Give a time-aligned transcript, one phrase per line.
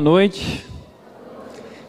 [0.00, 0.64] boa noite.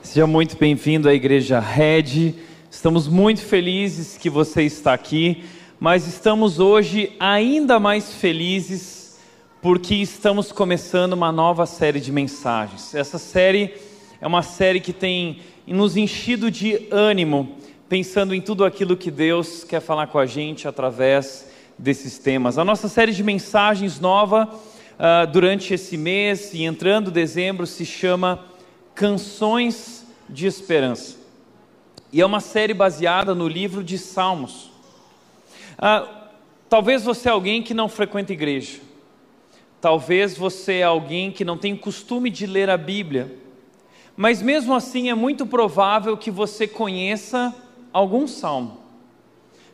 [0.03, 2.35] Seja muito bem-vindo à Igreja Red.
[2.69, 5.45] Estamos muito felizes que você está aqui,
[5.79, 9.17] mas estamos hoje ainda mais felizes
[9.61, 12.93] porque estamos começando uma nova série de mensagens.
[12.93, 13.75] Essa série
[14.19, 17.55] é uma série que tem nos enchido de ânimo,
[17.87, 21.47] pensando em tudo aquilo que Deus quer falar com a gente através
[21.79, 22.57] desses temas.
[22.57, 24.49] A nossa série de mensagens nova
[25.01, 28.45] uh, durante esse mês e entrando dezembro se chama
[28.93, 31.17] Canções de Esperança.
[32.13, 34.69] E é uma série baseada no livro de Salmos.
[35.79, 36.07] Uh,
[36.69, 38.79] talvez você é alguém que não frequenta igreja.
[39.79, 43.35] Talvez você é alguém que não tem costume de ler a Bíblia.
[44.15, 47.55] Mas mesmo assim é muito provável que você conheça
[47.91, 48.80] algum salmo.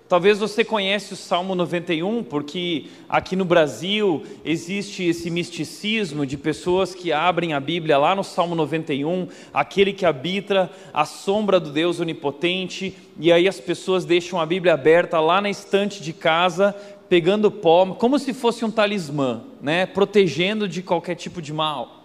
[0.08, 6.96] Talvez você conhece o Salmo 91, porque aqui no Brasil existe esse misticismo de pessoas
[6.96, 12.00] que abrem a Bíblia lá no Salmo 91, aquele que habita a sombra do Deus
[12.00, 16.74] onipotente, e aí as pessoas deixam a Bíblia aberta lá na estante de casa,
[17.10, 22.04] pegando pó, como se fosse um talismã, né, protegendo de qualquer tipo de mal.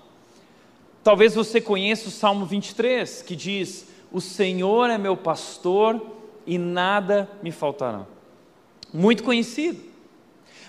[1.04, 6.00] Talvez você conheça o Salmo 23, que diz: "O Senhor é meu pastor,
[6.46, 8.06] e nada me faltará.
[8.92, 9.80] Muito conhecido.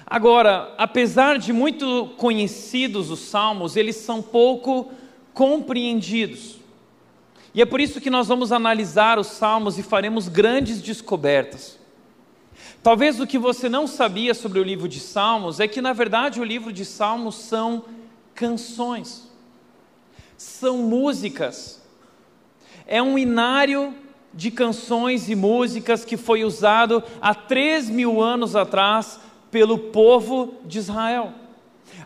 [0.05, 4.91] Agora, apesar de muito conhecidos os salmos, eles são pouco
[5.33, 6.57] compreendidos.
[7.53, 11.79] E é por isso que nós vamos analisar os salmos e faremos grandes descobertas.
[12.81, 16.41] Talvez o que você não sabia sobre o livro de Salmos é que, na verdade,
[16.41, 17.85] o livro de Salmos são
[18.35, 19.31] canções,
[20.35, 21.81] são músicas,
[22.85, 23.95] é um inário
[24.33, 29.19] de canções e músicas que foi usado há três mil anos atrás
[29.51, 31.33] pelo povo de Israel.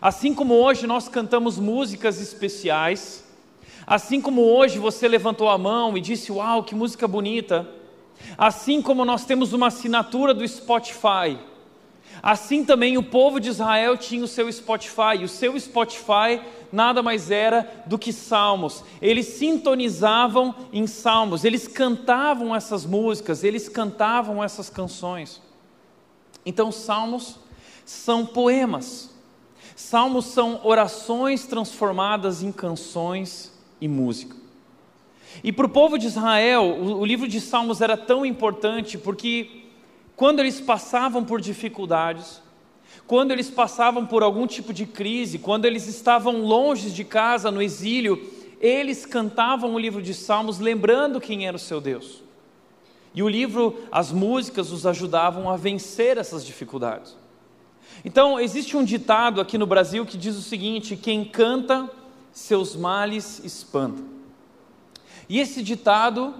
[0.00, 3.24] Assim como hoje nós cantamos músicas especiais,
[3.86, 7.66] assim como hoje você levantou a mão e disse: Uau, que música bonita!
[8.36, 11.38] Assim como nós temos uma assinatura do Spotify,
[12.22, 16.40] assim também o povo de Israel tinha o seu Spotify, o seu Spotify
[16.72, 18.84] nada mais era do que salmos.
[19.00, 25.40] Eles sintonizavam em salmos, eles cantavam essas músicas, eles cantavam essas canções.
[26.44, 27.38] Então, salmos
[27.84, 29.10] são poemas.
[29.74, 34.36] Salmos são orações transformadas em canções e música.
[35.42, 39.66] E para o povo de Israel, o, livro de Salmos era tão importante porque
[40.16, 42.42] quando eles passavam por dificuldades,
[43.08, 47.62] quando eles passavam por algum tipo de crise, quando eles estavam longe de casa, no
[47.62, 48.30] exílio,
[48.60, 52.22] eles cantavam o livro de Salmos lembrando quem era o seu Deus.
[53.14, 57.16] E o livro, as músicas os ajudavam a vencer essas dificuldades.
[58.04, 61.90] Então, existe um ditado aqui no Brasil que diz o seguinte: quem canta,
[62.30, 64.02] seus males espanta.
[65.30, 66.34] E esse ditado,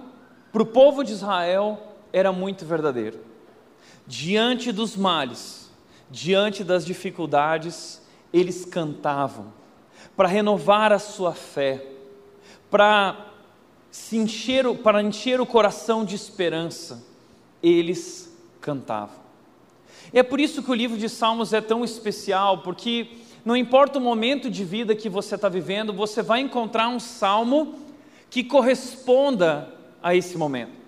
[0.51, 1.81] para o povo de Israel,
[2.13, 3.19] era muito verdadeiro.
[4.05, 5.58] Diante dos males,
[6.09, 8.01] diante das dificuldades,
[8.33, 9.53] eles cantavam,
[10.15, 11.85] para renovar a sua fé,
[12.69, 13.27] para
[14.11, 14.65] encher,
[15.03, 17.03] encher o coração de esperança,
[17.61, 19.19] eles cantavam.
[20.13, 23.09] E é por isso que o livro de Salmos é tão especial, porque
[23.45, 27.75] não importa o momento de vida que você está vivendo, você vai encontrar um salmo
[28.29, 30.78] que corresponda a esse momento.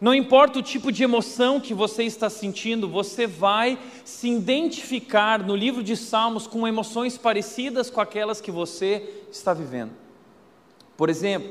[0.00, 5.56] Não importa o tipo de emoção que você está sentindo, você vai se identificar no
[5.56, 9.90] livro de Salmos com emoções parecidas com aquelas que você está vivendo.
[10.96, 11.50] Por exemplo,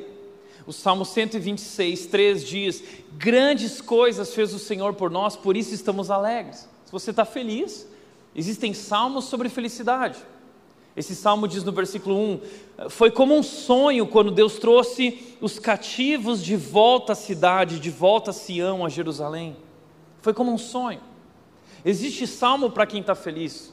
[0.65, 2.83] o Salmo 126, 3 diz:
[3.13, 6.69] Grandes coisas fez o Senhor por nós, por isso estamos alegres.
[6.85, 7.87] Se você está feliz,
[8.33, 10.17] existem salmos sobre felicidade.
[10.97, 16.43] Esse salmo diz no versículo 1: Foi como um sonho quando Deus trouxe os cativos
[16.43, 19.55] de volta à cidade, de volta a Sião, a Jerusalém.
[20.23, 20.99] Foi como um sonho.
[21.85, 23.71] Existe salmo para quem está feliz,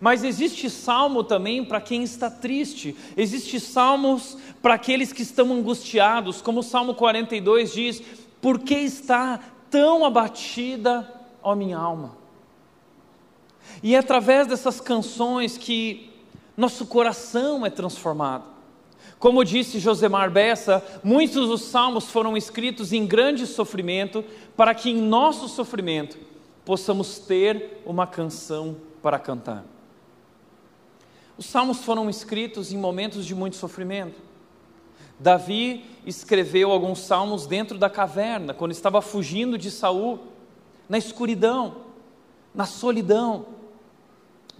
[0.00, 2.96] mas existe salmo também para quem está triste.
[3.16, 8.00] Existe salmos para aqueles que estão angustiados, como o Salmo 42 diz:
[8.40, 11.12] Por que está tão abatida,
[11.42, 12.16] ó minha alma?
[13.82, 16.11] E é através dessas canções que
[16.62, 18.44] nosso coração é transformado.
[19.18, 24.24] Como disse Josemar Bessa, muitos dos salmos foram escritos em grande sofrimento,
[24.56, 26.16] para que em nosso sofrimento
[26.64, 29.64] possamos ter uma canção para cantar.
[31.36, 34.20] Os salmos foram escritos em momentos de muito sofrimento.
[35.18, 40.20] Davi escreveu alguns salmos dentro da caverna, quando estava fugindo de Saul,
[40.88, 41.78] na escuridão,
[42.54, 43.46] na solidão.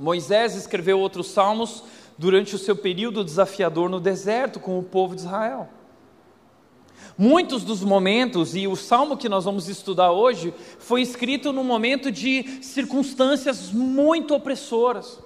[0.02, 1.84] Moisés escreveu outros salmos
[2.18, 5.68] durante o seu período desafiador no deserto com o povo de Israel.
[7.16, 12.10] Muitos dos momentos, e o salmo que nós vamos estudar hoje, foi escrito num momento
[12.10, 15.20] de circunstâncias muito opressoras.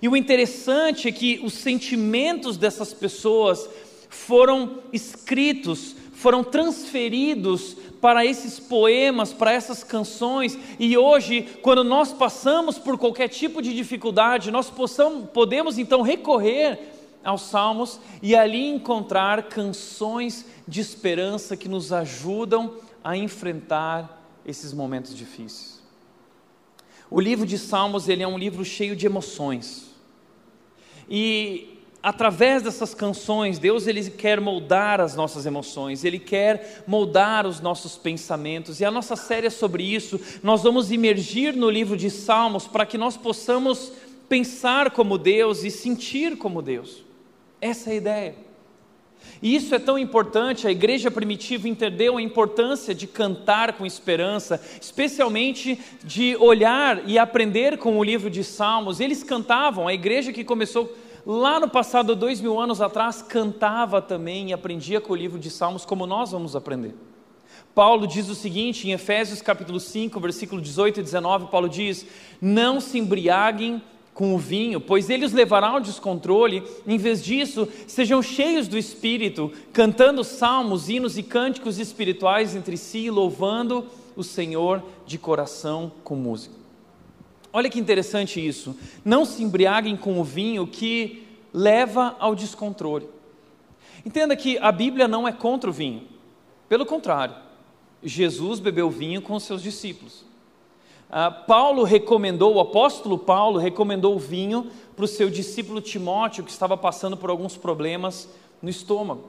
[0.00, 3.68] E o interessante é que os sentimentos dessas pessoas
[4.08, 12.78] foram escritos, foram transferidos para esses poemas, para essas canções, e hoje, quando nós passamos
[12.78, 16.78] por qualquer tipo de dificuldade, nós possamos, podemos então recorrer
[17.24, 25.16] aos salmos e ali encontrar canções de esperança que nos ajudam a enfrentar esses momentos
[25.16, 25.82] difíceis.
[27.10, 29.90] O livro de Salmos, ele é um livro cheio de emoções.
[31.08, 37.60] E através dessas canções, Deus ele quer moldar as nossas emoções, ele quer moldar os
[37.60, 38.80] nossos pensamentos.
[38.80, 40.20] E a nossa série é sobre isso.
[40.42, 43.92] Nós vamos imergir no livro de Salmos para que nós possamos
[44.28, 47.04] pensar como Deus e sentir como Deus.
[47.60, 48.34] Essa é a ideia.
[49.42, 54.60] E isso é tão importante, a igreja primitiva entendeu a importância de cantar com esperança,
[54.80, 58.98] especialmente de olhar e aprender com o livro de Salmos.
[58.98, 60.94] Eles cantavam, a igreja que começou
[61.24, 65.50] lá no passado, dois mil anos atrás, cantava também e aprendia com o livro de
[65.50, 66.94] Salmos, como nós vamos aprender.
[67.74, 72.04] Paulo diz o seguinte em Efésios capítulo 5, versículo 18 e 19, Paulo diz:
[72.40, 73.80] Não se embriaguem
[74.12, 78.76] com o vinho, pois ele os levará ao descontrole, em vez disso, sejam cheios do
[78.76, 86.16] Espírito, cantando salmos, hinos e cânticos espirituais entre si, louvando o Senhor de coração com
[86.16, 86.59] música.
[87.52, 88.76] Olha que interessante isso.
[89.04, 93.08] Não se embriaguem com o vinho que leva ao descontrole.
[94.04, 96.02] Entenda que a Bíblia não é contra o vinho.
[96.68, 97.34] Pelo contrário,
[98.02, 100.24] Jesus bebeu vinho com seus discípulos.
[101.10, 106.50] Ah, Paulo recomendou, o apóstolo Paulo recomendou o vinho para o seu discípulo Timóteo, que
[106.50, 108.28] estava passando por alguns problemas
[108.62, 109.28] no estômago.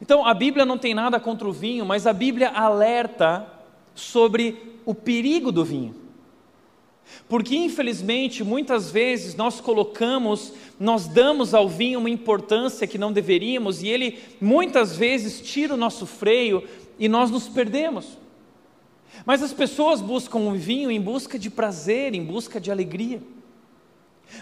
[0.00, 3.46] Então, a Bíblia não tem nada contra o vinho, mas a Bíblia alerta
[3.94, 6.01] sobre o perigo do vinho.
[7.28, 13.82] Porque infelizmente muitas vezes nós colocamos, nós damos ao vinho uma importância que não deveríamos
[13.82, 16.62] e ele muitas vezes tira o nosso freio
[16.98, 18.18] e nós nos perdemos.
[19.24, 23.22] Mas as pessoas buscam o vinho em busca de prazer, em busca de alegria.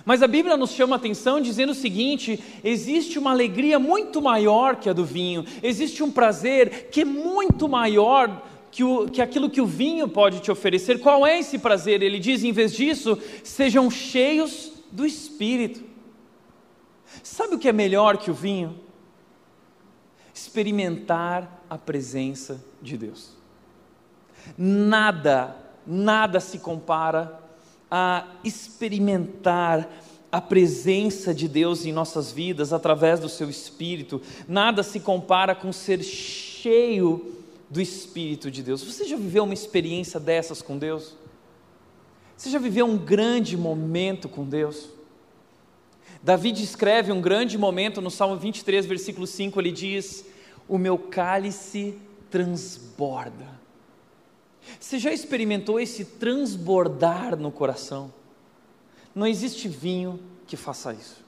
[0.04, 4.76] Mas a Bíblia nos chama a atenção dizendo o seguinte: existe uma alegria muito maior
[4.76, 9.50] que a do vinho, existe um prazer que é muito maior que, o, que aquilo
[9.50, 11.00] que o vinho pode te oferecer.
[11.00, 12.02] Qual é esse prazer?
[12.02, 15.82] Ele diz: em vez disso, sejam cheios do espírito.
[17.22, 18.78] Sabe o que é melhor que o vinho?
[20.32, 23.30] Experimentar a presença de Deus.
[24.56, 27.40] Nada, nada se compara
[27.90, 29.88] a experimentar
[30.32, 34.22] a presença de Deus em nossas vidas através do seu espírito.
[34.46, 37.39] Nada se compara com ser cheio
[37.70, 38.82] do Espírito de Deus.
[38.82, 41.14] Você já viveu uma experiência dessas com Deus?
[42.36, 44.88] Você já viveu um grande momento com Deus?
[46.22, 50.26] Davi descreve um grande momento no Salmo 23, versículo 5, ele diz:
[50.68, 51.96] O meu cálice
[52.30, 53.60] transborda.
[54.78, 58.12] Você já experimentou esse transbordar no coração?
[59.14, 61.24] Não existe vinho que faça isso.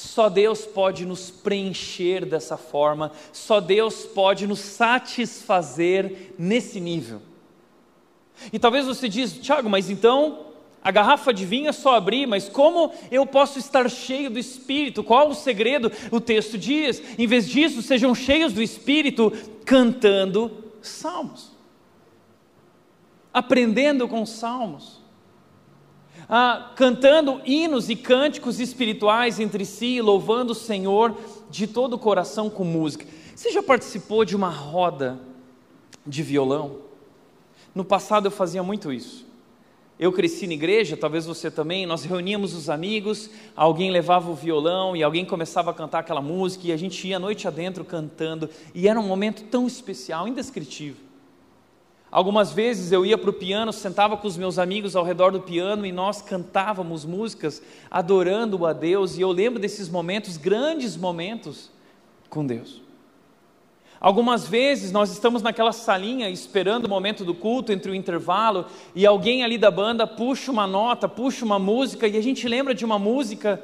[0.00, 7.20] Só Deus pode nos preencher dessa forma, só Deus pode nos satisfazer nesse nível.
[8.50, 10.46] E talvez você diz, Tiago, mas então
[10.82, 15.04] a garrafa de vinho é só abrir, mas como eu posso estar cheio do Espírito?
[15.04, 15.92] Qual o segredo?
[16.10, 19.30] O texto diz: em vez disso, sejam cheios do Espírito,
[19.66, 21.52] cantando salmos,
[23.34, 24.99] aprendendo com salmos
[26.30, 31.16] ah, cantando hinos e cânticos espirituais entre si, louvando o Senhor
[31.50, 33.04] de todo o coração com música.
[33.34, 35.18] Você já participou de uma roda
[36.06, 36.76] de violão?
[37.74, 39.26] No passado eu fazia muito isso.
[39.98, 44.96] Eu cresci na igreja, talvez você também, nós reuníamos os amigos, alguém levava o violão
[44.96, 48.48] e alguém começava a cantar aquela música e a gente ia a noite adentro cantando,
[48.74, 51.09] e era um momento tão especial, indescritível.
[52.12, 55.40] Algumas vezes eu ia para o piano, sentava com os meus amigos ao redor do
[55.40, 61.70] piano e nós cantávamos músicas adorando a Deus, e eu lembro desses momentos, grandes momentos
[62.28, 62.82] com Deus.
[64.00, 69.06] Algumas vezes nós estamos naquela salinha esperando o momento do culto, entre o intervalo, e
[69.06, 72.84] alguém ali da banda puxa uma nota, puxa uma música, e a gente lembra de
[72.84, 73.62] uma música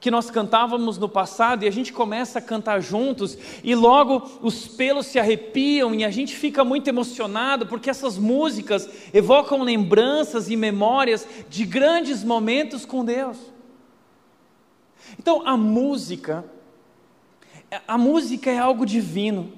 [0.00, 4.66] que nós cantávamos no passado e a gente começa a cantar juntos e logo os
[4.66, 10.56] pelos se arrepiam e a gente fica muito emocionado porque essas músicas evocam lembranças e
[10.56, 13.36] memórias de grandes momentos com Deus.
[15.18, 16.44] Então, a música,
[17.86, 19.52] a música é algo divino.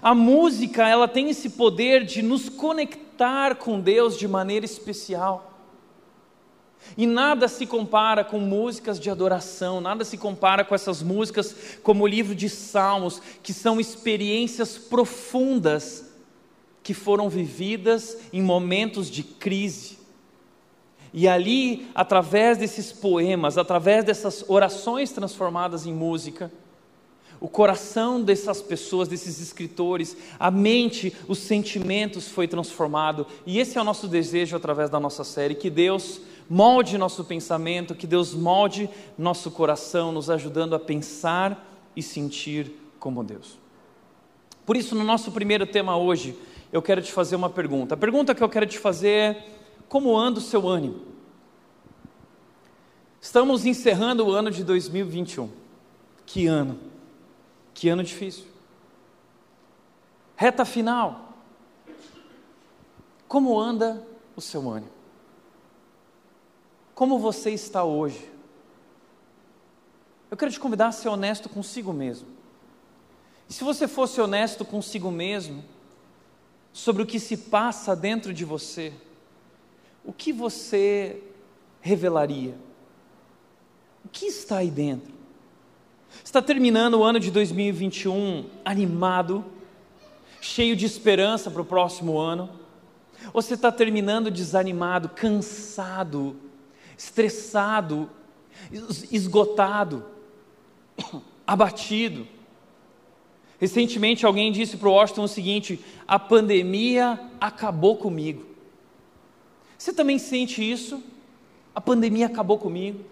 [0.00, 5.55] A música, ela tem esse poder de nos conectar com Deus de maneira especial.
[6.96, 12.04] E nada se compara com músicas de adoração, nada se compara com essas músicas como
[12.04, 16.06] o livro de Salmos, que são experiências profundas
[16.82, 19.98] que foram vividas em momentos de crise.
[21.12, 26.52] E ali, através desses poemas, através dessas orações transformadas em música,
[27.40, 33.26] o coração dessas pessoas, desses escritores, a mente, os sentimentos foi transformado.
[33.44, 37.94] E esse é o nosso desejo através da nossa série, que Deus molde nosso pensamento,
[37.94, 43.58] que Deus molde nosso coração, nos ajudando a pensar e sentir como Deus.
[44.64, 46.36] Por isso, no nosso primeiro tema hoje,
[46.72, 47.94] eu quero te fazer uma pergunta.
[47.94, 49.48] A pergunta que eu quero te fazer é:
[49.88, 51.00] como anda o seu ânimo?
[53.20, 55.50] Estamos encerrando o ano de 2021.
[56.24, 56.78] Que ano?
[57.74, 58.44] Que ano difícil.
[60.36, 61.32] Reta final.
[63.26, 64.02] Como anda
[64.36, 64.95] o seu ânimo?
[66.96, 68.26] Como você está hoje?
[70.30, 72.26] Eu quero te convidar a ser honesto consigo mesmo.
[73.46, 75.62] E se você fosse honesto consigo mesmo,
[76.72, 78.94] sobre o que se passa dentro de você,
[80.06, 81.22] o que você
[81.82, 82.56] revelaria?
[84.02, 85.12] O que está aí dentro?
[86.24, 89.44] Está terminando o ano de 2021 animado,
[90.40, 92.48] cheio de esperança para o próximo ano?
[93.34, 96.45] Ou você está terminando desanimado, cansado,
[96.96, 98.10] estressado,
[99.10, 100.04] esgotado,
[101.46, 102.26] abatido?
[103.58, 108.44] Recentemente alguém disse para o Washington o seguinte: a pandemia acabou comigo.
[109.78, 111.02] Você também sente isso?
[111.74, 113.04] A pandemia acabou comigo.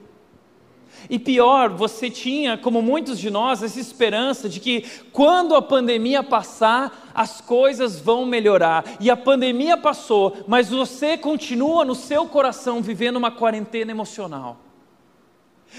[1.08, 6.22] E pior, você tinha, como muitos de nós, essa esperança de que quando a pandemia
[6.22, 8.84] passar, as coisas vão melhorar.
[9.00, 14.58] E a pandemia passou, mas você continua no seu coração vivendo uma quarentena emocional.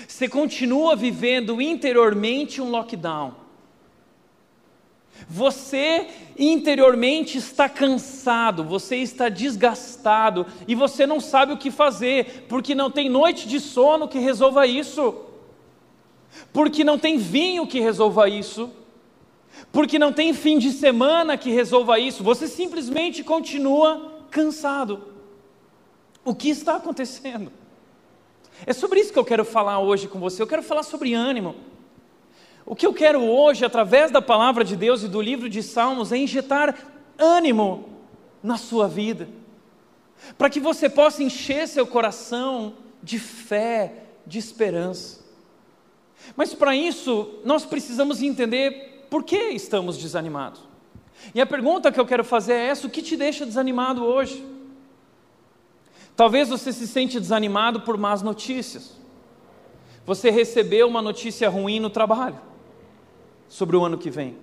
[0.08, 3.45] Você continua vivendo interiormente um lockdown.
[5.28, 6.08] Você
[6.38, 12.92] interiormente está cansado, você está desgastado e você não sabe o que fazer, porque não
[12.92, 15.16] tem noite de sono que resolva isso,
[16.54, 18.70] porque não tem vinho que resolva isso,
[19.72, 25.16] porque não tem fim de semana que resolva isso, você simplesmente continua cansado.
[26.24, 27.52] O que está acontecendo?
[28.66, 30.42] É sobre isso que eu quero falar hoje com você.
[30.42, 31.56] Eu quero falar sobre ânimo.
[32.66, 36.12] O que eu quero hoje, através da palavra de Deus e do livro de Salmos,
[36.12, 36.76] é injetar
[37.18, 37.90] ânimo
[38.42, 39.30] na sua vida,
[40.38, 45.24] para que você possa encher seu coração de fé, de esperança.
[46.36, 50.62] Mas para isso, nós precisamos entender por que estamos desanimados.
[51.36, 54.44] E a pergunta que eu quero fazer é essa: o que te deixa desanimado hoje?
[56.16, 58.98] Talvez você se sente desanimado por más notícias.
[60.04, 62.55] Você recebeu uma notícia ruim no trabalho
[63.48, 64.38] sobre o ano que vem.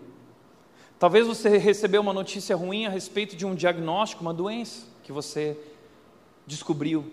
[0.98, 5.58] Talvez você recebeu uma notícia ruim a respeito de um diagnóstico, uma doença que você
[6.46, 7.04] descobriu.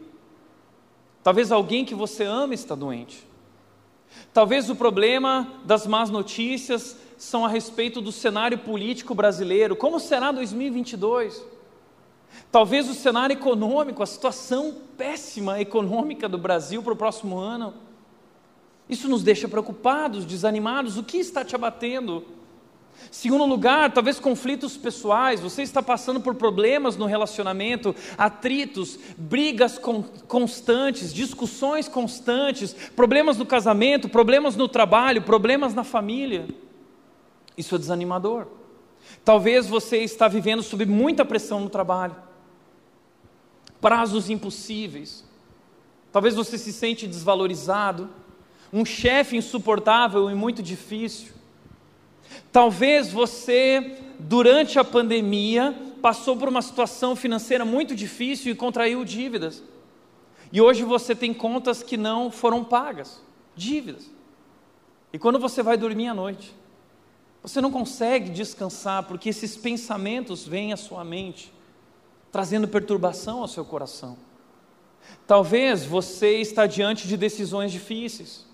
[1.23, 3.27] Talvez alguém que você ama está doente.
[4.33, 9.75] Talvez o problema das más notícias são a respeito do cenário político brasileiro.
[9.75, 11.43] Como será 2022?
[12.51, 17.73] Talvez o cenário econômico, a situação péssima econômica do Brasil para o próximo ano.
[18.89, 20.97] Isso nos deixa preocupados, desanimados.
[20.97, 22.25] O que está te abatendo?
[23.11, 29.79] Segundo lugar, talvez conflitos pessoais, você está passando por problemas no relacionamento, atritos, brigas
[30.27, 36.47] constantes, discussões constantes, problemas no casamento, problemas no trabalho, problemas na família.
[37.57, 38.47] Isso é desanimador.
[39.23, 42.15] Talvez você está vivendo sob muita pressão no trabalho,
[43.79, 45.23] prazos impossíveis.
[46.11, 48.09] Talvez você se sente desvalorizado,
[48.71, 51.33] um chefe insuportável e muito difícil.
[52.51, 59.63] Talvez você, durante a pandemia, passou por uma situação financeira muito difícil e contraiu dívidas.
[60.51, 63.21] E hoje você tem contas que não foram pagas,
[63.55, 64.09] dívidas.
[65.11, 66.53] E quando você vai dormir à noite,
[67.41, 71.51] você não consegue descansar porque esses pensamentos vêm à sua mente,
[72.31, 74.17] trazendo perturbação ao seu coração.
[75.25, 78.48] Talvez você está diante de decisões difíceis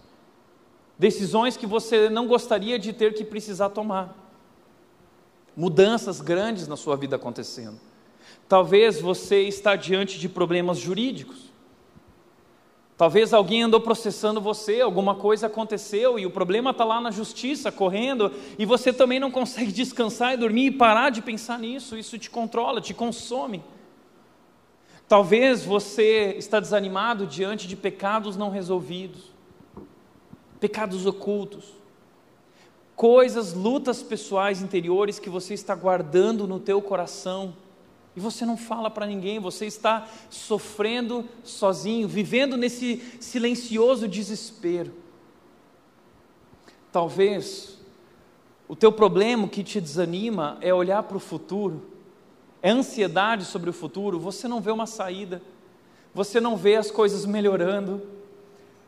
[0.98, 4.16] decisões que você não gostaria de ter que precisar tomar,
[5.56, 7.80] mudanças grandes na sua vida acontecendo.
[8.48, 11.46] Talvez você está diante de problemas jurídicos.
[12.98, 17.72] Talvez alguém andou processando você, alguma coisa aconteceu e o problema está lá na justiça,
[17.72, 22.18] correndo, e você também não consegue descansar e dormir e parar de pensar nisso, isso
[22.18, 23.62] te controla, te consome.
[25.10, 29.35] Talvez você está desanimado diante de pecados não resolvidos,
[30.66, 31.66] pecados ocultos,
[32.96, 37.56] coisas, lutas pessoais interiores que você está guardando no teu coração
[38.16, 44.92] e você não fala para ninguém, você está sofrendo sozinho, vivendo nesse silencioso desespero.
[46.92, 47.78] Talvez
[48.68, 51.84] o teu problema que te desanima é olhar para o futuro,
[52.60, 55.44] é ansiedade sobre o futuro, você não vê uma saída,
[56.12, 58.15] você não vê as coisas melhorando,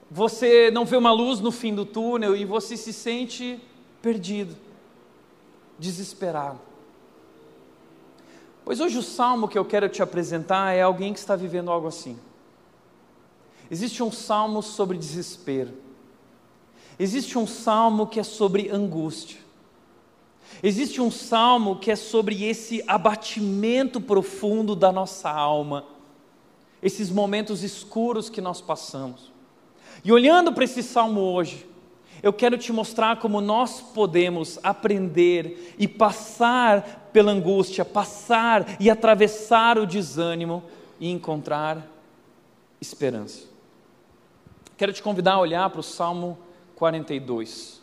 [0.09, 3.59] você não vê uma luz no fim do túnel e você se sente
[4.01, 4.55] perdido,
[5.77, 6.59] desesperado.
[8.63, 11.87] Pois hoje o salmo que eu quero te apresentar é alguém que está vivendo algo
[11.87, 12.17] assim.
[13.69, 15.73] Existe um salmo sobre desespero.
[16.97, 19.39] Existe um salmo que é sobre angústia.
[20.63, 25.85] Existe um salmo que é sobre esse abatimento profundo da nossa alma,
[26.81, 29.36] esses momentos escuros que nós passamos.
[30.03, 31.67] E olhando para esse salmo hoje,
[32.21, 39.77] eu quero te mostrar como nós podemos aprender e passar pela angústia, passar e atravessar
[39.77, 40.63] o desânimo
[40.99, 41.85] e encontrar
[42.81, 43.45] esperança.
[44.75, 46.37] Quero te convidar a olhar para o Salmo
[46.75, 47.81] 42.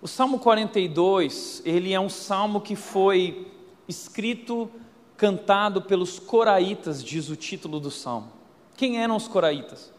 [0.00, 3.46] O Salmo 42, ele é um salmo que foi
[3.86, 4.68] escrito,
[5.16, 8.32] cantado pelos coraitas, diz o título do salmo.
[8.76, 9.91] Quem eram os coraitas?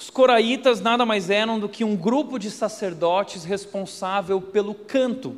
[0.00, 5.36] Os coraitas nada mais eram do que um grupo de sacerdotes responsável pelo canto.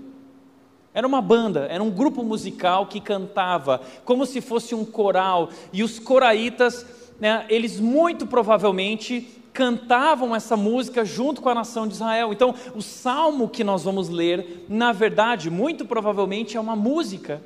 [0.94, 5.48] Era uma banda, era um grupo musical que cantava, como se fosse um coral.
[5.72, 6.86] E os coraitas,
[7.18, 12.32] né, eles muito provavelmente cantavam essa música junto com a nação de Israel.
[12.32, 17.42] Então, o salmo que nós vamos ler, na verdade, muito provavelmente é uma música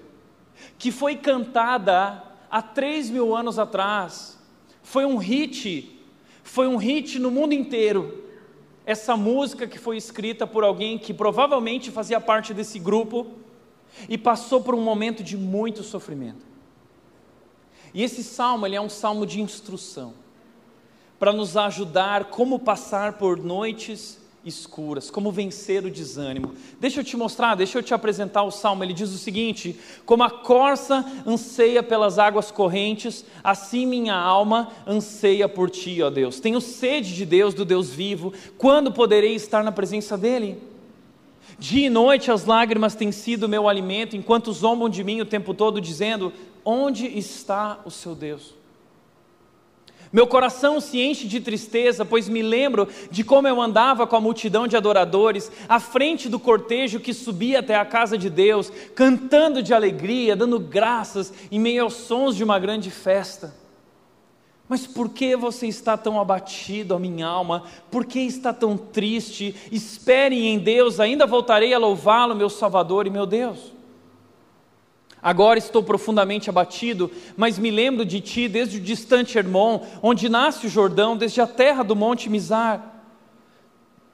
[0.79, 4.38] que foi cantada há três mil anos atrás.
[4.83, 5.95] Foi um hit
[6.46, 8.24] foi um hit no mundo inteiro.
[8.87, 13.26] Essa música que foi escrita por alguém que provavelmente fazia parte desse grupo
[14.09, 16.46] e passou por um momento de muito sofrimento.
[17.92, 20.14] E esse salmo, ele é um salmo de instrução
[21.18, 26.54] para nos ajudar como passar por noites escuras, como vencer o desânimo.
[26.80, 28.85] Deixa eu te mostrar, deixa eu te apresentar o salmo.
[28.85, 35.48] Ele diz o seguinte: Como a corça anseia pelas águas correntes, assim minha alma anseia
[35.48, 36.40] por ti, ó Deus.
[36.40, 38.32] Tenho sede de Deus, do Deus vivo.
[38.56, 40.59] Quando poderei estar na presença dele?
[41.59, 45.52] Dia e noite as lágrimas têm sido meu alimento, enquanto zombam de mim o tempo
[45.52, 46.32] todo, dizendo:
[46.64, 48.56] Onde está o seu Deus?
[50.12, 54.21] Meu coração se enche de tristeza, pois me lembro de como eu andava com a
[54.21, 59.62] multidão de adoradores, à frente do cortejo que subia até a casa de Deus, cantando
[59.62, 63.55] de alegria, dando graças em meio aos sons de uma grande festa.
[64.69, 67.64] Mas por que você está tão abatido, a minha alma?
[67.90, 69.55] Por que está tão triste?
[69.71, 73.76] Espere em Deus, ainda voltarei a louvá-lo, meu Salvador e meu Deus.
[75.27, 80.69] Agora estou profundamente abatido, mas me lembro de ti desde o distante Hermon, onde nasce
[80.69, 83.03] o Jordão, desde a terra do monte Mizar.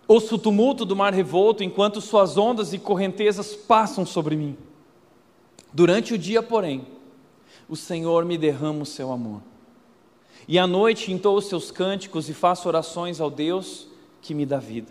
[0.09, 4.57] Ouço o tumulto do mar revolto, enquanto suas ondas e correntezas passam sobre mim.
[5.71, 6.87] Durante o dia, porém,
[7.69, 9.43] o Senhor me derrama o seu amor.
[10.49, 13.87] E à noite entoo os seus cânticos e faço orações ao Deus
[14.23, 14.91] que me dá vida.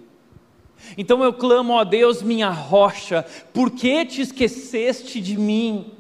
[0.96, 5.94] Então eu clamo a Deus, minha rocha, por que te esqueceste de mim?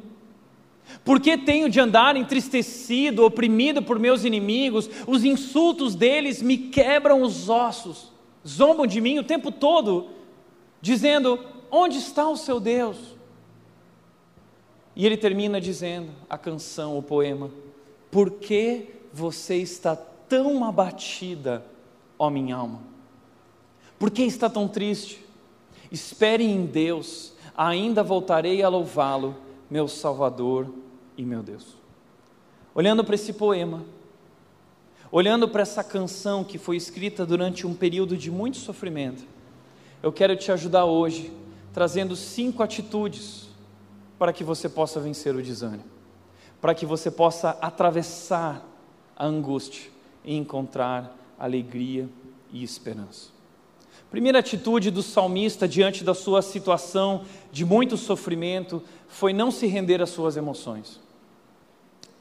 [1.04, 4.90] Por que tenho de andar entristecido, oprimido por meus inimigos?
[5.08, 8.12] Os insultos deles me quebram os ossos,
[8.48, 10.10] zombam de mim o tempo todo,
[10.80, 11.40] dizendo:
[11.72, 12.98] Onde está o seu Deus?
[14.96, 17.50] E ele termina dizendo a canção, o poema:
[18.12, 21.66] Por que você está tão abatida,
[22.18, 22.80] ó minha alma?
[23.98, 25.26] Por que está tão triste?
[25.92, 29.36] Espere em Deus, ainda voltarei a louvá-lo,
[29.70, 30.81] meu Salvador
[31.22, 31.78] e meu Deus.
[32.74, 33.86] Olhando para esse poema,
[35.12, 39.24] olhando para essa canção que foi escrita durante um período de muito sofrimento,
[40.02, 41.32] eu quero te ajudar hoje,
[41.72, 43.50] trazendo cinco atitudes
[44.18, 45.84] para que você possa vencer o desânimo,
[46.60, 48.68] para que você possa atravessar
[49.16, 49.92] a angústia
[50.26, 52.10] e encontrar alegria
[52.52, 53.30] e esperança.
[54.10, 60.02] Primeira atitude do salmista diante da sua situação de muito sofrimento foi não se render
[60.02, 61.01] às suas emoções.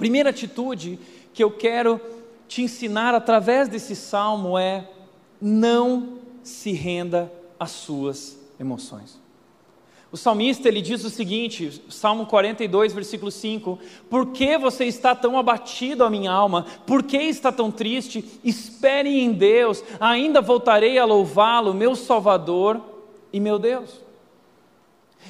[0.01, 0.99] Primeira atitude
[1.35, 2.01] que eu quero
[2.49, 4.89] te ensinar através desse salmo é:
[5.39, 9.21] não se renda às suas emoções.
[10.11, 15.39] O salmista ele diz o seguinte, Salmo 42, versículo 5: Por que você está tão
[15.39, 16.65] abatido, a minha alma?
[16.87, 18.25] Por que está tão triste?
[18.43, 22.81] Espere em Deus, ainda voltarei a louvá-lo, meu Salvador
[23.31, 24.01] e meu Deus.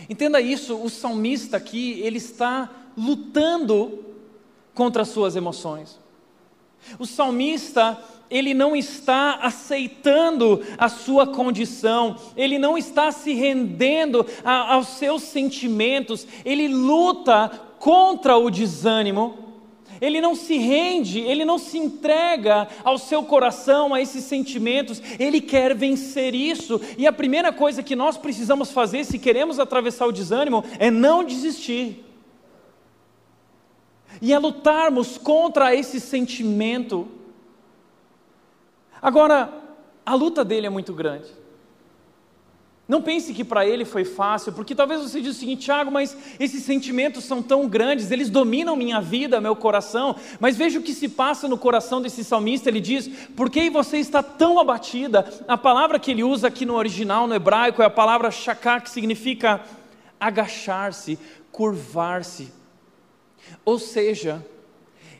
[0.08, 4.09] Entenda isso, o salmista aqui, ele está lutando
[4.80, 5.98] contra as suas emoções.
[6.98, 7.98] O salmista,
[8.30, 15.24] ele não está aceitando a sua condição, ele não está se rendendo a, aos seus
[15.24, 19.50] sentimentos, ele luta contra o desânimo.
[20.00, 25.42] Ele não se rende, ele não se entrega ao seu coração, a esses sentimentos, ele
[25.42, 26.80] quer vencer isso.
[26.96, 31.22] E a primeira coisa que nós precisamos fazer, se queremos atravessar o desânimo, é não
[31.22, 32.09] desistir
[34.20, 37.08] e é lutarmos contra esse sentimento.
[39.00, 39.52] Agora,
[40.04, 41.40] a luta dele é muito grande.
[42.90, 46.16] Não pense que para ele foi fácil, porque talvez você diga o seguinte, Tiago, mas
[46.40, 50.16] esses sentimentos são tão grandes, eles dominam minha vida, meu coração.
[50.40, 52.68] Mas veja o que se passa no coração desse salmista.
[52.68, 53.06] Ele diz:
[53.36, 55.24] Por que você está tão abatida?
[55.46, 58.90] A palavra que ele usa aqui no original, no hebraico, é a palavra shaká, que
[58.90, 59.60] significa
[60.18, 61.16] agachar-se,
[61.52, 62.59] curvar-se.
[63.64, 64.44] Ou seja,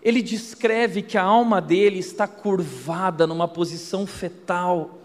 [0.03, 4.99] ele descreve que a alma dele está curvada numa posição fetal,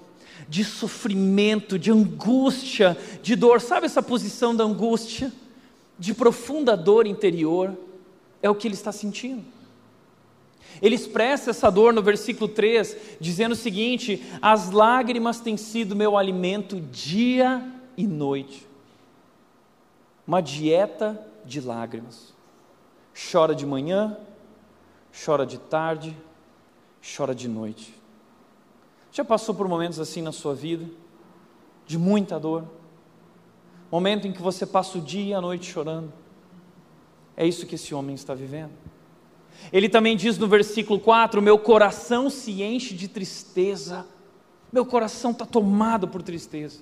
[0.47, 3.60] de sofrimento, de angústia, de dor.
[3.60, 5.34] Sabe essa posição da angústia?
[5.97, 7.75] De profunda dor interior?
[8.41, 9.43] É o que ele está sentindo.
[10.82, 16.17] Ele expressa essa dor no versículo 3, dizendo o seguinte: As lágrimas têm sido meu
[16.17, 17.65] alimento dia
[17.97, 18.67] e noite.
[20.28, 22.35] Uma dieta de lágrimas.
[23.15, 24.17] Chora de manhã,
[25.25, 26.13] chora de tarde,
[27.01, 27.95] chora de noite.
[29.10, 30.86] Já passou por momentos assim na sua vida?
[31.88, 32.65] De muita dor?
[33.89, 36.12] Momento em que você passa o dia e a noite chorando?
[37.38, 38.73] É isso que esse homem está vivendo.
[39.71, 44.06] Ele também diz no versículo 4: Meu coração se enche de tristeza,
[44.73, 46.82] meu coração está tomado por tristeza.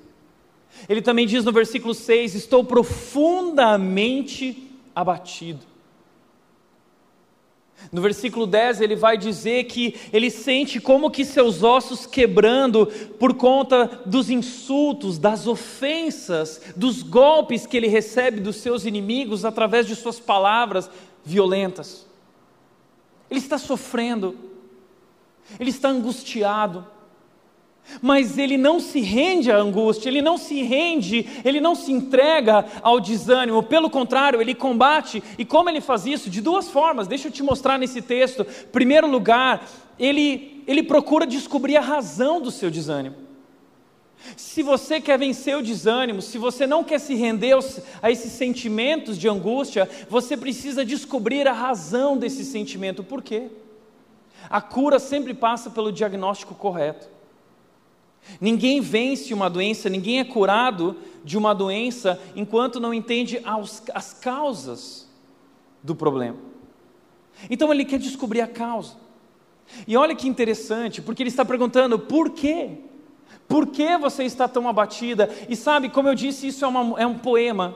[0.89, 5.72] Ele também diz no versículo 6: Estou profundamente abatido.
[7.91, 12.87] No versículo 10 ele vai dizer que ele sente como que seus ossos quebrando
[13.19, 19.85] por conta dos insultos, das ofensas, dos golpes que ele recebe dos seus inimigos através
[19.85, 20.89] de suas palavras
[21.25, 22.07] violentas.
[23.29, 24.37] Ele está sofrendo,
[25.59, 26.87] ele está angustiado,
[28.01, 32.65] mas ele não se rende à angústia, ele não se rende, ele não se entrega
[32.81, 35.23] ao desânimo, pelo contrário, ele combate.
[35.37, 36.29] E como ele faz isso?
[36.29, 38.45] De duas formas, deixa eu te mostrar nesse texto.
[38.71, 39.67] Primeiro lugar,
[39.99, 43.23] ele, ele procura descobrir a razão do seu desânimo.
[44.37, 47.57] Se você quer vencer o desânimo, se você não quer se render
[48.01, 53.03] a esses sentimentos de angústia, você precisa descobrir a razão desse sentimento.
[53.03, 53.49] Por quê?
[54.49, 57.07] A cura sempre passa pelo diagnóstico correto.
[58.39, 64.13] Ninguém vence uma doença, ninguém é curado de uma doença enquanto não entende as, as
[64.13, 65.09] causas
[65.81, 66.37] do problema.
[67.49, 68.95] Então ele quer descobrir a causa.
[69.87, 72.77] E olha que interessante, porque ele está perguntando por quê?
[73.47, 75.29] Por que você está tão abatida?
[75.49, 77.75] E sabe, como eu disse, isso é, uma, é um poema.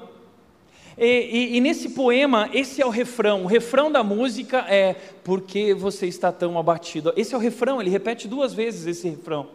[0.98, 3.44] E, e, e, nesse poema, esse é o refrão.
[3.44, 7.14] O refrão da música é Por que você está tão abatido?
[7.16, 9.48] Esse é o refrão, ele repete duas vezes esse refrão.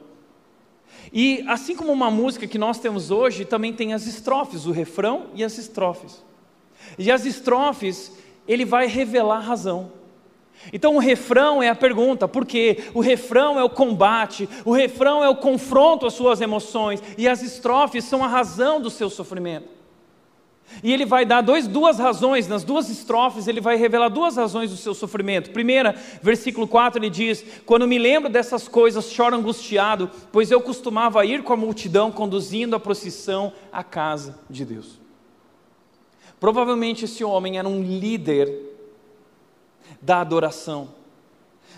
[1.12, 5.27] E assim como uma música que nós temos hoje, também tem as estrofes, o refrão
[5.35, 6.25] e as estrofes.
[6.98, 8.16] E as estrofes,
[8.48, 9.92] ele vai revelar a razão.
[10.72, 12.85] Então o refrão é a pergunta, por quê?
[12.94, 17.42] O refrão é o combate, o refrão é o confronto às suas emoções, e as
[17.42, 19.82] estrofes são a razão do seu sofrimento.
[20.82, 24.70] E ele vai dar dois, duas razões, nas duas estrofes, ele vai revelar duas razões
[24.70, 25.50] do seu sofrimento.
[25.50, 31.24] Primeira, versículo 4, ele diz: Quando me lembro dessas coisas, choro angustiado, pois eu costumava
[31.24, 35.00] ir com a multidão conduzindo a procissão à casa de Deus.
[36.38, 38.52] Provavelmente esse homem era um líder
[40.00, 41.01] da adoração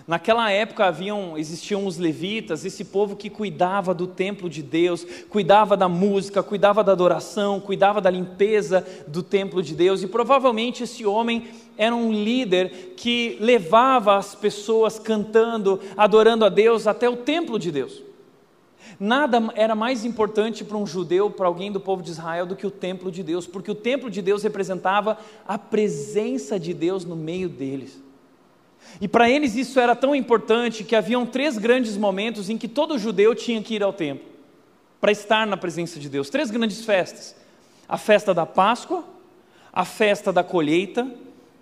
[0.06, 5.78] Naquela época haviam, existiam os levitas, esse povo que cuidava do templo de Deus, cuidava
[5.78, 11.06] da música, cuidava da adoração, cuidava da limpeza do templo de Deus, e provavelmente esse
[11.06, 17.58] homem era um líder que levava as pessoas cantando, adorando a Deus até o templo
[17.58, 18.02] de Deus.
[19.00, 22.66] Nada era mais importante para um judeu, para alguém do povo de Israel, do que
[22.66, 25.16] o templo de Deus, porque o templo de Deus representava
[25.48, 28.03] a presença de Deus no meio deles.
[29.00, 32.98] E para eles isso era tão importante que haviam três grandes momentos em que todo
[32.98, 34.26] judeu tinha que ir ao templo
[35.00, 36.30] para estar na presença de Deus.
[36.30, 37.36] Três grandes festas:
[37.88, 39.04] a festa da Páscoa,
[39.72, 41.06] a festa da colheita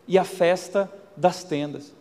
[0.06, 1.92] e a festa das tendas.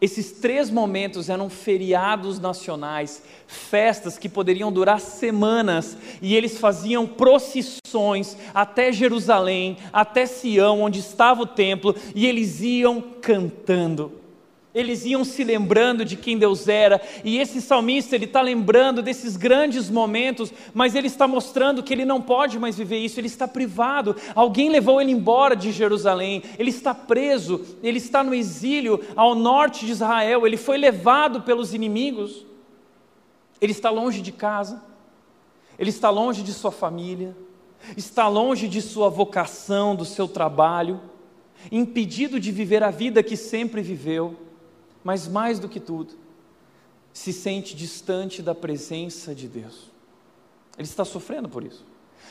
[0.00, 8.36] Esses três momentos eram feriados nacionais, festas que poderiam durar semanas, e eles faziam procissões
[8.52, 14.21] até Jerusalém, até Sião, onde estava o templo, e eles iam cantando.
[14.74, 19.36] Eles iam se lembrando de quem Deus era, e esse salmista ele está lembrando desses
[19.36, 23.46] grandes momentos, mas ele está mostrando que ele não pode mais viver isso, ele está
[23.46, 24.16] privado.
[24.34, 29.84] Alguém levou ele embora de Jerusalém, ele está preso, ele está no exílio ao norte
[29.84, 32.46] de Israel, ele foi levado pelos inimigos,
[33.60, 34.82] ele está longe de casa,
[35.78, 37.36] ele está longe de sua família,
[37.94, 40.98] está longe de sua vocação, do seu trabalho,
[41.70, 44.50] impedido de viver a vida que sempre viveu
[45.04, 46.14] mas mais do que tudo,
[47.12, 49.90] se sente distante da presença de Deus.
[50.78, 51.84] Ele está sofrendo por isso.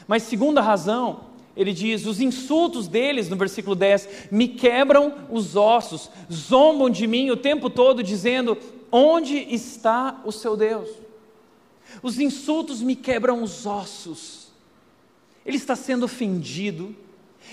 [0.07, 1.21] Mas, segunda razão,
[1.55, 7.29] ele diz: os insultos deles, no versículo 10, me quebram os ossos, zombam de mim
[7.29, 8.57] o tempo todo, dizendo:
[8.91, 10.89] onde está o seu Deus?
[12.01, 14.47] Os insultos me quebram os ossos.
[15.45, 16.95] Ele está sendo ofendido,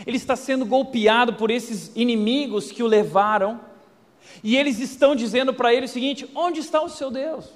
[0.07, 3.61] ele está sendo golpeado por esses inimigos que o levaram
[4.43, 7.47] e eles estão dizendo para ele o seguinte: onde está o seu Deus?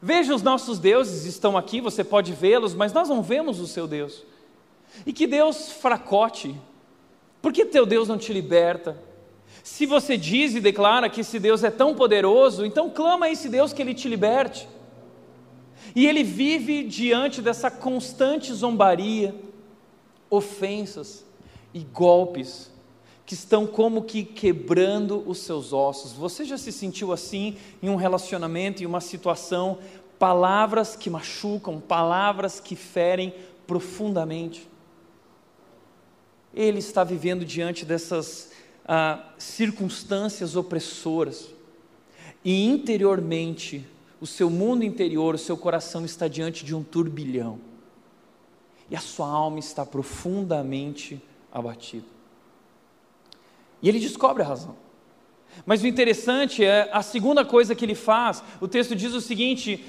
[0.00, 3.86] Veja, os nossos deuses estão aqui, você pode vê-los, mas nós não vemos o seu
[3.86, 4.24] Deus.
[5.04, 6.54] E que Deus fracote.
[7.42, 9.00] Por que teu Deus não te liberta?
[9.62, 13.48] Se você diz e declara que esse Deus é tão poderoso, então clama a esse
[13.48, 14.68] Deus que ele te liberte.
[15.94, 19.34] E ele vive diante dessa constante zombaria,
[20.30, 21.24] ofensas
[21.74, 22.70] e golpes
[23.28, 26.12] que estão como que quebrando os seus ossos.
[26.12, 29.80] Você já se sentiu assim em um relacionamento, em uma situação?
[30.18, 33.34] Palavras que machucam, palavras que ferem
[33.66, 34.66] profundamente.
[36.54, 38.50] Ele está vivendo diante dessas
[38.86, 41.50] ah, circunstâncias opressoras,
[42.42, 43.86] e interiormente,
[44.22, 47.60] o seu mundo interior, o seu coração está diante de um turbilhão,
[48.88, 51.20] e a sua alma está profundamente
[51.52, 52.17] abatida.
[53.82, 54.76] E ele descobre a razão.
[55.64, 58.42] Mas o interessante é a segunda coisa que ele faz.
[58.60, 59.84] O texto diz o seguinte: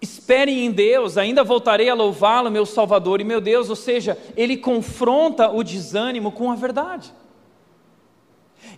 [0.00, 3.70] Esperem em Deus, ainda voltarei a louvá-lo, meu Salvador e meu Deus.
[3.70, 7.12] Ou seja, ele confronta o desânimo com a verdade.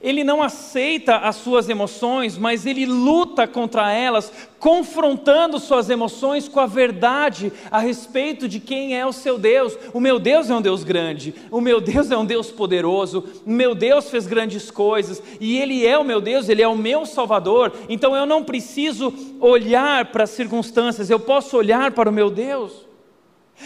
[0.01, 6.61] Ele não aceita as suas emoções, mas ele luta contra elas, confrontando suas emoções com
[6.61, 9.77] a verdade a respeito de quem é o seu Deus.
[9.93, 13.51] O meu Deus é um Deus grande, o meu Deus é um Deus poderoso, o
[13.51, 17.05] meu Deus fez grandes coisas, e Ele é o meu Deus, Ele é o meu
[17.05, 17.73] Salvador.
[17.89, 22.87] Então eu não preciso olhar para as circunstâncias, eu posso olhar para o meu Deus.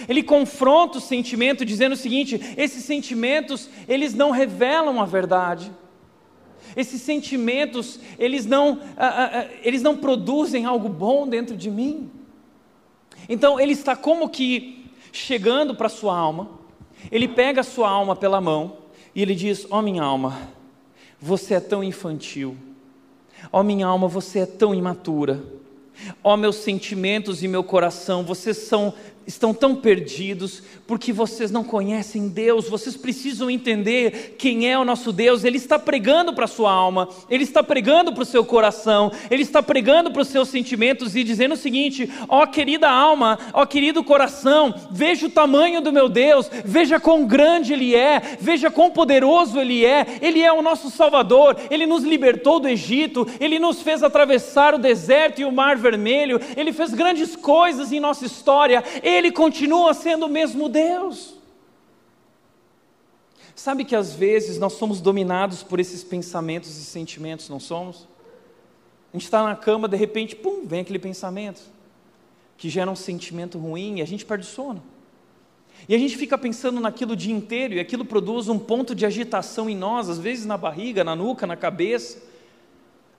[0.08, 5.70] Ele confronta o sentimento dizendo o seguinte: esses sentimentos, eles não revelam a verdade.
[6.76, 12.10] Esses sentimentos, eles não, ah, ah, ah, eles não produzem algo bom dentro de mim.
[13.28, 16.50] Então ele está como que chegando para a sua alma,
[17.10, 18.78] ele pega a sua alma pela mão
[19.14, 20.48] e ele diz: Ó oh, minha alma,
[21.20, 22.56] você é tão infantil.
[23.52, 25.42] Ó oh, minha alma, você é tão imatura.
[26.24, 28.94] Ó oh, meus sentimentos e meu coração, vocês são
[29.26, 35.10] estão tão perdidos porque vocês não conhecem Deus, vocês precisam entender quem é o nosso
[35.10, 35.42] Deus.
[35.42, 39.42] Ele está pregando para a sua alma, ele está pregando para o seu coração, ele
[39.42, 44.04] está pregando para os seus sentimentos e dizendo o seguinte: ó querida alma, ó querido
[44.04, 49.58] coração, veja o tamanho do meu Deus, veja quão grande Ele é, veja quão poderoso
[49.58, 54.02] Ele é, Ele é o nosso Salvador, Ele nos libertou do Egito, Ele nos fez
[54.02, 58.84] atravessar o deserto e o mar vermelho, Ele fez grandes coisas em nossa história.
[59.02, 61.34] Ele continua sendo o mesmo Deus.
[63.54, 68.08] Sabe que às vezes nós somos dominados por esses pensamentos e sentimentos, não somos?
[69.12, 71.60] A gente está na cama, de repente, pum, vem aquele pensamento
[72.56, 74.82] que gera um sentimento ruim e a gente perde o sono.
[75.88, 79.04] E a gente fica pensando naquilo o dia inteiro e aquilo produz um ponto de
[79.04, 82.22] agitação em nós, às vezes na barriga, na nuca, na cabeça.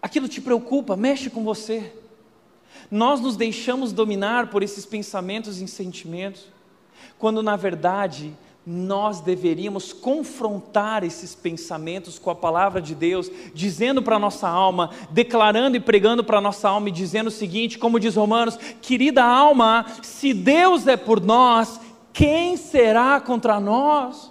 [0.02, 1.91] Aquilo te preocupa, mexe com você
[2.89, 6.47] nós nos deixamos dominar por esses pensamentos e sentimentos,
[7.23, 8.33] quando na verdade
[8.67, 14.89] nós deveríamos confrontar esses pensamentos com a palavra de Deus, dizendo para a nossa alma,
[15.09, 19.23] declarando e pregando para a nossa alma e dizendo o seguinte, como diz Romanos: querida
[19.23, 21.79] alma, se Deus é por nós,
[22.12, 24.29] quem será contra nós?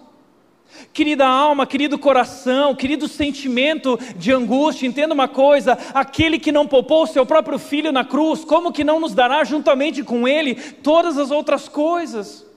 [0.92, 7.05] Querida alma, querido coração, querido sentimento de angústia, entenda uma coisa: aquele que não poupou
[7.05, 11.16] o seu próprio filho na cruz, como que não nos dará juntamente com ele todas
[11.16, 12.51] as outras coisas?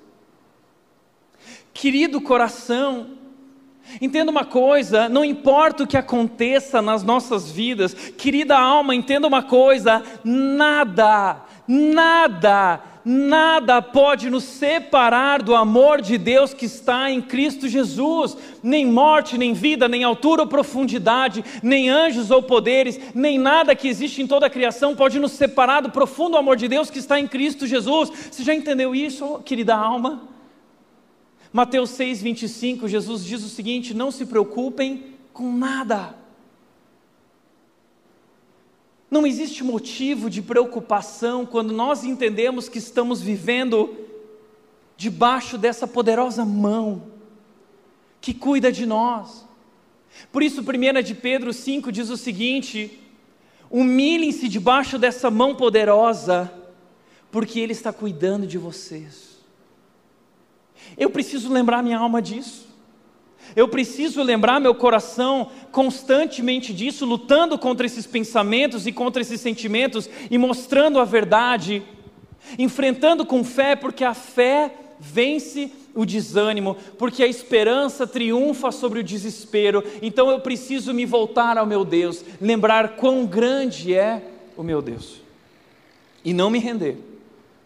[1.75, 3.07] Querido coração,
[4.01, 9.43] entenda uma coisa: não importa o que aconteça nas nossas vidas, querida alma, entenda uma
[9.43, 11.35] coisa: nada,
[11.67, 18.37] nada, nada pode nos separar do amor de Deus que está em Cristo Jesus.
[18.63, 23.89] Nem morte, nem vida, nem altura ou profundidade, nem anjos ou poderes, nem nada que
[23.89, 27.19] existe em toda a criação pode nos separar do profundo amor de Deus que está
[27.19, 28.09] em Cristo Jesus.
[28.31, 30.34] Você já entendeu isso, querida alma?
[31.55, 36.13] Mateus 6, 25, Jesus diz o seguinte: Não se preocupem com nada.
[39.09, 43.95] Não existe motivo de preocupação quando nós entendemos que estamos vivendo
[44.97, 47.03] debaixo dessa poderosa mão
[48.19, 49.47] que cuida de nós.
[50.33, 52.99] Por isso, 1 de Pedro 5 diz o seguinte:
[53.69, 56.53] humilhem-se debaixo dessa mão poderosa,
[57.31, 59.34] porque Ele está cuidando de vocês.
[60.97, 62.65] Eu preciso lembrar minha alma disso.
[63.55, 70.09] Eu preciso lembrar meu coração constantemente disso, lutando contra esses pensamentos e contra esses sentimentos
[70.31, 71.83] e mostrando a verdade,
[72.57, 79.03] enfrentando com fé, porque a fé vence o desânimo, porque a esperança triunfa sobre o
[79.03, 79.83] desespero.
[80.01, 84.23] Então eu preciso me voltar ao meu Deus, lembrar quão grande é
[84.57, 85.21] o meu Deus
[86.25, 86.97] e não me render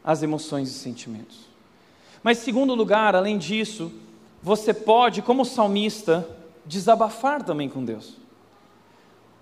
[0.03, 1.48] às emoções e sentimentos.
[2.23, 3.91] Mas, segundo lugar, além disso,
[4.41, 6.27] você pode, como salmista,
[6.65, 8.17] desabafar também com Deus.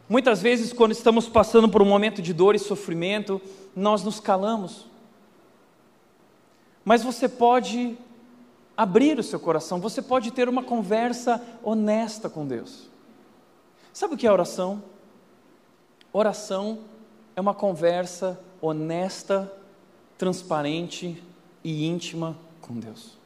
[0.10, 3.42] Muitas vezes, quando estamos passando por um momento de dor e sofrimento,
[3.76, 4.86] nós nos calamos.
[6.86, 7.98] Mas você pode
[8.76, 12.88] abrir o seu coração, você pode ter uma conversa honesta com Deus.
[13.92, 14.82] Sabe o que é oração?
[16.14, 16.80] Oração
[17.36, 19.52] é uma conversa honesta,
[20.18, 21.22] transparente
[21.64, 22.38] e íntima
[22.68, 23.18] com Deus.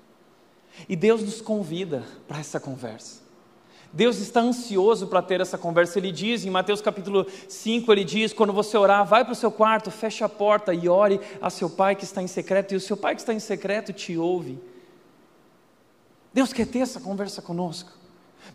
[0.88, 3.22] E Deus nos convida para essa conversa.
[3.94, 6.00] Deus está ansioso para ter essa conversa.
[6.00, 9.52] Ele diz em Mateus capítulo 5, ele diz: quando você orar, vai para o seu
[9.52, 12.80] quarto, feche a porta e ore a seu pai que está em secreto, e o
[12.80, 14.58] seu pai que está em secreto te ouve.
[16.34, 17.92] Deus quer ter essa conversa conosco.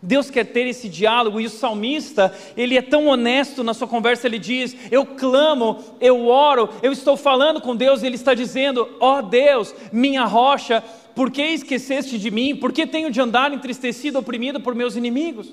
[0.02, 4.26] Deus quer ter esse diálogo e o salmista, ele é tão honesto na sua conversa,
[4.26, 8.88] ele diz: Eu clamo, eu oro, eu estou falando com Deus, e ele está dizendo:
[9.00, 10.82] Ó oh Deus, minha rocha,
[11.14, 12.54] por que esqueceste de mim?
[12.54, 15.52] Por que tenho de andar entristecido, oprimido por meus inimigos?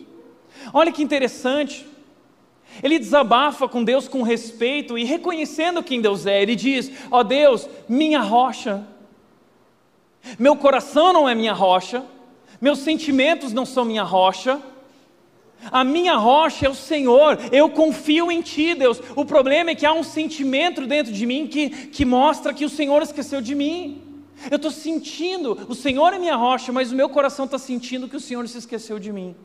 [0.73, 1.87] Olha que interessante.
[2.81, 6.41] Ele desabafa com Deus com respeito e reconhecendo quem Deus é.
[6.41, 8.85] Ele diz: Ó oh Deus, minha rocha.
[10.37, 12.03] Meu coração não é minha rocha,
[12.63, 14.57] meus sentimentos não são minha rocha.
[15.69, 19.01] A minha rocha é o Senhor, eu confio em Ti, Deus.
[19.17, 22.69] O problema é que há um sentimento dentro de mim que, que mostra que o
[22.69, 24.01] Senhor esqueceu de mim.
[24.49, 28.15] Eu estou sentindo, o Senhor é minha rocha, mas o meu coração está sentindo que
[28.15, 29.35] o Senhor se esqueceu de mim.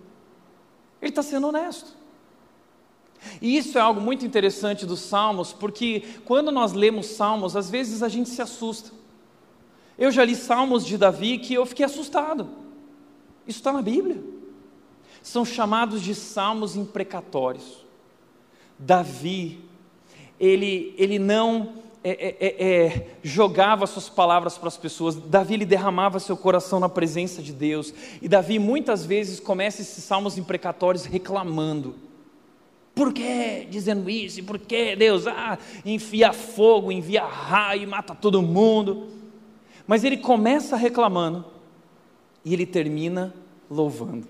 [1.02, 1.96] Ele está sendo honesto.
[3.42, 8.00] E isso é algo muito interessante dos Salmos, porque quando nós lemos Salmos, às vezes
[8.00, 8.92] a gente se assusta.
[9.98, 12.67] Eu já li Salmos de Davi que eu fiquei assustado.
[13.48, 14.22] Isso está na Bíblia.
[15.22, 17.78] São chamados de Salmos imprecatórios.
[18.78, 19.64] Davi,
[20.38, 21.72] ele, ele não
[22.04, 26.78] é, é, é, é, jogava suas palavras para as pessoas, Davi ele derramava seu coração
[26.78, 27.92] na presença de Deus,
[28.22, 31.96] e Davi muitas vezes começa esses salmos imprecatórios reclamando.
[32.94, 34.42] Por que dizendo isso?
[34.44, 39.08] Por que Deus ah, envia fogo, envia raio, mata todo mundo?
[39.86, 41.57] Mas ele começa reclamando
[42.44, 43.34] e ele termina
[43.70, 44.26] louvando.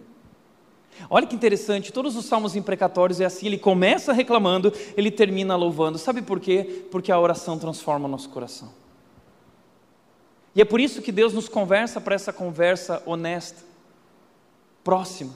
[1.09, 5.99] Olha que interessante, todos os salmos imprecatórios é assim, ele começa reclamando, ele termina louvando.
[5.99, 6.87] Sabe por quê?
[6.91, 8.73] Porque a oração transforma o nosso coração.
[10.55, 13.63] E é por isso que Deus nos conversa para essa conversa honesta,
[14.83, 15.33] próxima,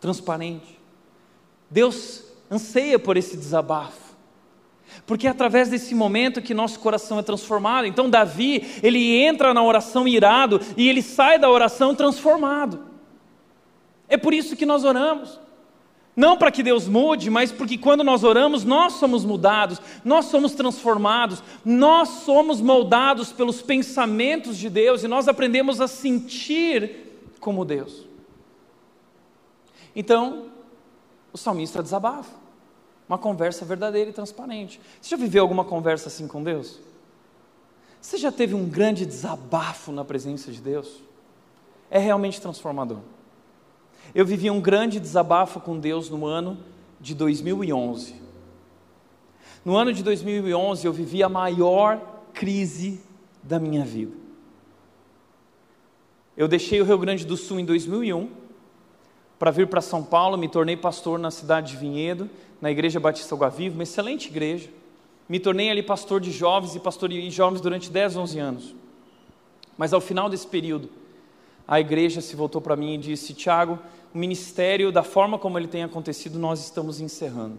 [0.00, 0.80] transparente.
[1.70, 4.11] Deus anseia por esse desabafo.
[5.06, 7.86] Porque é através desse momento que nosso coração é transformado.
[7.86, 12.84] Então Davi, ele entra na oração irado e ele sai da oração transformado.
[14.08, 15.40] É por isso que nós oramos.
[16.14, 20.52] Não para que Deus mude, mas porque quando nós oramos, nós somos mudados, nós somos
[20.52, 28.06] transformados, nós somos moldados pelos pensamentos de Deus e nós aprendemos a sentir como Deus.
[29.96, 30.48] Então,
[31.32, 32.41] o salmista desabafa,
[33.12, 34.80] uma conversa verdadeira e transparente.
[35.00, 36.80] Você já viveu alguma conversa assim com Deus?
[38.00, 41.02] Você já teve um grande desabafo na presença de Deus?
[41.90, 43.00] É realmente transformador.
[44.14, 46.56] Eu vivi um grande desabafo com Deus no ano
[46.98, 48.16] de 2011.
[49.62, 52.00] No ano de 2011, eu vivi a maior
[52.32, 52.98] crise
[53.42, 54.16] da minha vida.
[56.34, 58.30] Eu deixei o Rio Grande do Sul em 2001
[59.42, 62.30] para vir para São Paulo, me tornei pastor na cidade de Vinhedo,
[62.60, 64.70] na Igreja Batista Água Viva, uma excelente igreja.
[65.28, 68.74] Me tornei ali pastor de jovens e pastor de jovens durante 10, 11 anos.
[69.76, 70.88] Mas ao final desse período,
[71.66, 73.80] a igreja se voltou para mim e disse: Tiago,
[74.14, 77.58] o ministério, da forma como ele tem acontecido, nós estamos encerrando.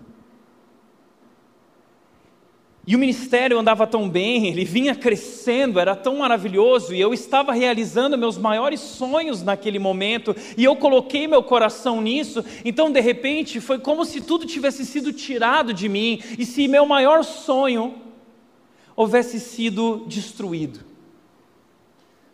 [2.86, 7.53] E o ministério andava tão bem, ele vinha crescendo, era tão maravilhoso, e eu estava
[7.53, 13.61] realizando meus maiores sonhos naquele momento, e eu coloquei meu coração nisso, então de repente
[13.61, 17.95] foi como se tudo tivesse sido tirado de mim, e se meu maior sonho
[18.97, 20.81] houvesse sido destruído.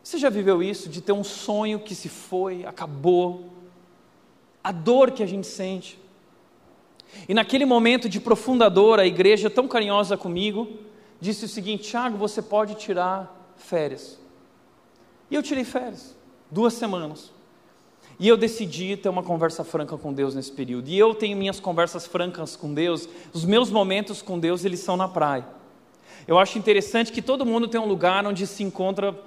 [0.02, 3.52] Você já viveu isso, de ter um sonho que se foi, acabou,
[4.64, 6.00] a dor que a gente sente.
[7.28, 10.68] E naquele momento de profunda dor, a igreja, tão carinhosa comigo,
[11.20, 14.20] disse o seguinte: Tiago, você pode tirar férias.
[15.30, 16.16] E eu tirei férias,
[16.50, 17.32] duas semanas.
[18.20, 20.90] E eu decidi ter uma conversa franca com Deus nesse período.
[20.90, 24.98] E eu tenho minhas conversas francas com Deus, os meus momentos com Deus, eles são
[24.98, 25.48] na praia.
[26.28, 29.18] Eu acho interessante que todo mundo tem um lugar onde se encontra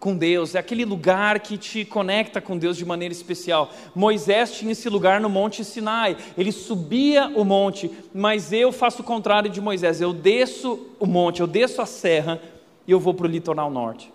[0.00, 3.70] com Deus, é aquele lugar que te conecta com Deus de maneira especial.
[3.94, 9.04] Moisés tinha esse lugar no Monte Sinai, ele subia o monte, mas eu faço o
[9.04, 12.40] contrário de Moisés, eu desço o monte, eu desço a serra
[12.88, 14.10] e eu vou para o litoral norte.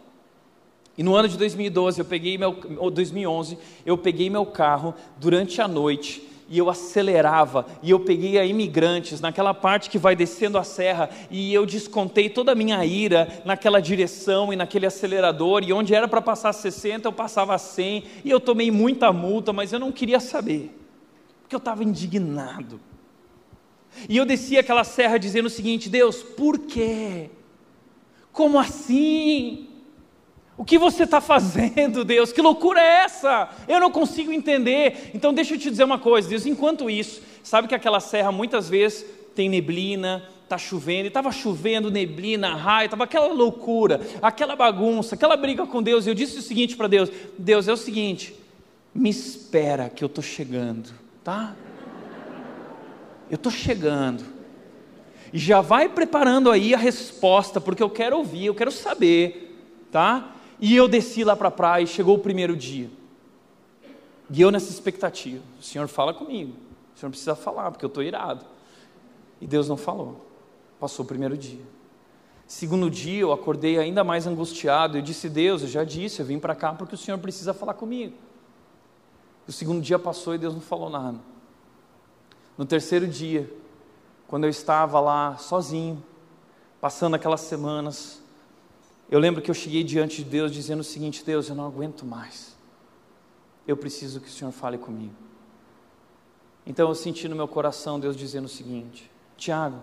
[0.98, 2.54] E no ano de 2012, eu peguei meu,
[2.92, 8.46] 2011, eu peguei meu carro durante a noite e eu acelerava, e eu peguei a
[8.46, 13.42] imigrantes naquela parte que vai descendo a serra, e eu descontei toda a minha ira
[13.44, 18.30] naquela direção e naquele acelerador, e onde era para passar 60, eu passava 100, e
[18.30, 20.72] eu tomei muita multa, mas eu não queria saber,
[21.42, 22.80] porque eu estava indignado.
[24.10, 27.30] E eu desci aquela serra dizendo o seguinte: Deus, por quê?
[28.32, 29.70] Como assim?
[30.58, 32.32] O que você está fazendo, Deus?
[32.32, 33.50] Que loucura é essa?
[33.68, 35.12] Eu não consigo entender.
[35.14, 36.46] Então, deixa eu te dizer uma coisa, Deus.
[36.46, 41.92] Enquanto isso, sabe que aquela serra muitas vezes tem neblina, está chovendo, e estava chovendo,
[41.92, 46.06] neblina, raio, estava aquela loucura, aquela bagunça, aquela briga com Deus.
[46.06, 48.34] E eu disse o seguinte para Deus: Deus, é o seguinte,
[48.94, 51.54] me espera que eu estou chegando, tá?
[53.30, 54.24] Eu estou chegando.
[55.34, 59.60] Já vai preparando aí a resposta, porque eu quero ouvir, eu quero saber,
[59.92, 60.35] tá?
[60.60, 62.90] E eu desci lá para a praia e chegou o primeiro dia.
[64.30, 66.54] E eu nessa expectativa, o Senhor fala comigo.
[66.96, 68.46] O Senhor precisa falar, porque eu estou irado.
[69.40, 70.26] E Deus não falou.
[70.80, 71.62] Passou o primeiro dia.
[72.48, 74.98] Segundo dia, eu acordei ainda mais angustiado.
[74.98, 77.74] Eu disse: Deus, eu já disse, eu vim para cá porque o Senhor precisa falar
[77.74, 78.16] comigo.
[79.48, 81.20] O segundo dia passou e Deus não falou nada.
[82.58, 83.52] No terceiro dia,
[84.28, 86.04] quando eu estava lá sozinho,
[86.80, 88.24] passando aquelas semanas,
[89.10, 92.06] eu lembro que eu cheguei diante de Deus dizendo o seguinte: Deus, eu não aguento
[92.06, 92.56] mais.
[93.68, 95.14] Eu preciso que o Senhor fale comigo.
[96.66, 99.82] Então eu senti no meu coração Deus dizendo o seguinte: Tiago,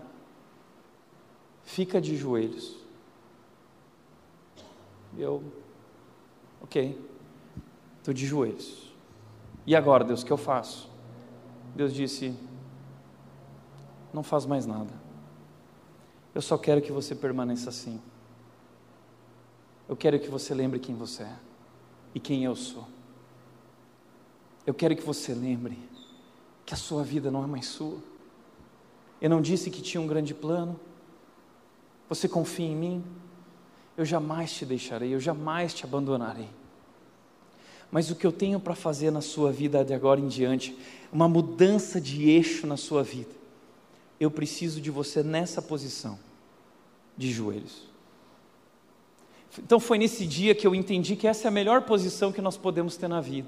[1.63, 2.75] fica de joelhos.
[5.17, 5.43] Eu,
[6.61, 6.99] ok,
[7.99, 8.91] estou de joelhos.
[9.65, 10.89] E agora, Deus, o que eu faço?
[11.73, 12.35] Deus disse:
[14.13, 14.91] Não faz mais nada.
[16.35, 18.01] Eu só quero que você permaneça assim.
[19.87, 21.35] Eu quero que você lembre quem você é
[22.15, 22.87] e quem eu sou.
[24.65, 25.77] Eu quero que você lembre
[26.65, 27.97] que a sua vida não é mais sua.
[29.21, 30.79] Eu não disse que tinha um grande plano.
[32.07, 33.03] Você confia em mim?
[33.97, 36.49] Eu jamais te deixarei, eu jamais te abandonarei.
[37.91, 40.75] Mas o que eu tenho para fazer na sua vida de agora em diante,
[41.11, 43.29] uma mudança de eixo na sua vida,
[44.19, 46.17] eu preciso de você nessa posição,
[47.15, 47.92] de joelhos.
[49.59, 52.57] Então foi nesse dia que eu entendi que essa é a melhor posição que nós
[52.57, 53.47] podemos ter na vida.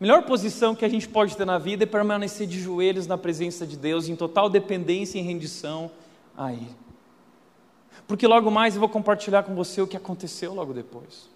[0.00, 3.18] A melhor posição que a gente pode ter na vida é permanecer de joelhos na
[3.18, 5.90] presença de Deus, em total dependência e rendição
[6.36, 6.74] a Ele.
[8.08, 11.28] Porque logo mais eu vou compartilhar com você o que aconteceu logo depois.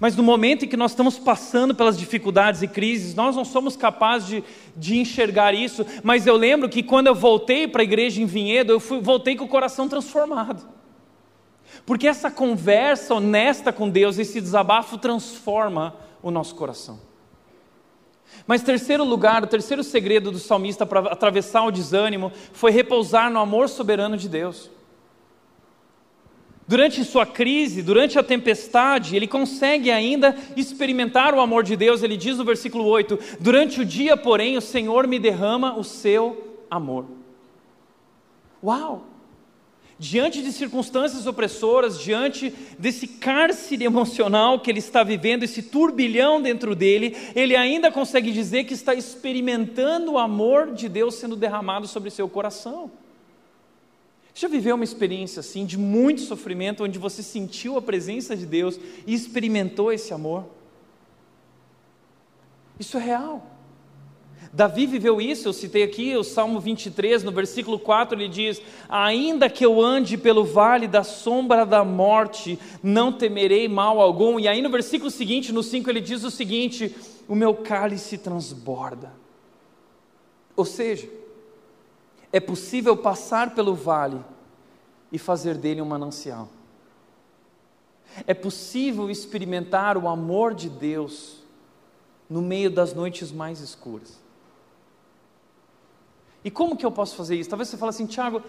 [0.00, 3.76] Mas no momento em que nós estamos passando pelas dificuldades e crises, nós não somos
[3.76, 4.44] capazes de,
[4.74, 5.86] de enxergar isso.
[6.02, 9.36] Mas eu lembro que quando eu voltei para a igreja em Vinhedo, eu fui, voltei
[9.36, 10.75] com o coração transformado.
[11.84, 16.98] Porque essa conversa honesta com Deus, esse desabafo transforma o nosso coração.
[18.46, 23.38] Mas terceiro lugar, o terceiro segredo do salmista para atravessar o desânimo foi repousar no
[23.38, 24.70] amor soberano de Deus.
[26.68, 32.02] Durante sua crise, durante a tempestade, ele consegue ainda experimentar o amor de Deus.
[32.02, 36.58] Ele diz no versículo 8: Durante o dia, porém, o Senhor me derrama o seu
[36.68, 37.06] amor.
[38.62, 39.04] Uau!
[39.98, 46.74] Diante de circunstâncias opressoras, diante desse cárcere emocional que ele está vivendo, esse turbilhão dentro
[46.74, 52.10] dele, ele ainda consegue dizer que está experimentando o amor de Deus sendo derramado sobre
[52.10, 52.90] seu coração.
[54.34, 58.78] Já viveu uma experiência assim, de muito sofrimento, onde você sentiu a presença de Deus
[59.06, 60.44] e experimentou esse amor?
[62.78, 63.55] Isso é real.
[64.56, 69.50] Davi viveu isso, eu citei aqui o Salmo 23, no versículo 4, ele diz: Ainda
[69.50, 74.40] que eu ande pelo vale da sombra da morte, não temerei mal algum.
[74.40, 76.96] E aí no versículo seguinte, no 5, ele diz o seguinte:
[77.28, 79.12] O meu cálice transborda.
[80.56, 81.06] Ou seja,
[82.32, 84.24] é possível passar pelo vale
[85.12, 86.48] e fazer dele um manancial.
[88.26, 91.44] É possível experimentar o amor de Deus
[92.26, 94.24] no meio das noites mais escuras.
[96.46, 97.50] E como que eu posso fazer isso?
[97.50, 98.40] Talvez você fale assim, Tiago,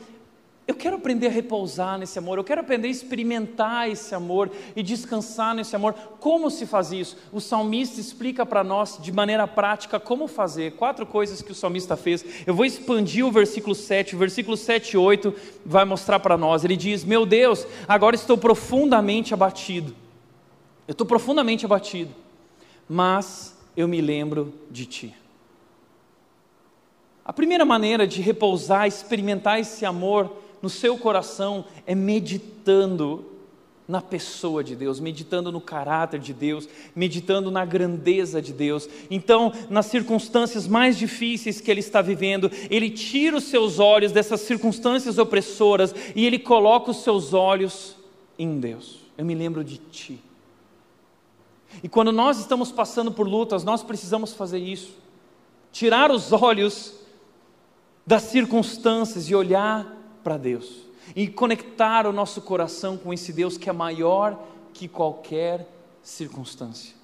[0.68, 4.84] eu quero aprender a repousar nesse amor, eu quero aprender a experimentar esse amor e
[4.84, 5.96] descansar nesse amor.
[6.20, 7.18] Como se faz isso?
[7.34, 10.74] O salmista explica para nós de maneira prática como fazer.
[10.74, 12.24] Quatro coisas que o salmista fez.
[12.46, 15.34] Eu vou expandir o versículo 7, o versículo 7 e 8
[15.66, 16.64] vai mostrar para nós.
[16.64, 19.96] Ele diz: Meu Deus, agora estou profundamente abatido.
[20.88, 22.14] Eu estou profundamente abatido,
[22.88, 25.16] mas eu me lembro de ti.
[27.28, 33.26] A primeira maneira de repousar, experimentar esse amor, no seu coração é meditando
[33.86, 38.88] na pessoa de Deus, meditando no caráter de Deus, meditando na grandeza de Deus.
[39.12, 44.40] Então, nas circunstâncias mais difíceis que ele está vivendo, ele tira os seus olhos dessas
[44.40, 47.98] circunstâncias opressoras e ele coloca os seus olhos
[48.40, 49.00] em Deus.
[49.18, 50.24] Eu me lembro de ti.
[51.84, 54.96] E quando nós estamos passando por lutas, nós precisamos fazer isso.
[55.74, 57.06] Tirar os olhos
[58.08, 59.86] das circunstâncias e olhar
[60.24, 64.42] para Deus e conectar o nosso coração com esse Deus que é maior
[64.74, 65.68] que qualquer
[66.02, 66.96] circunstância.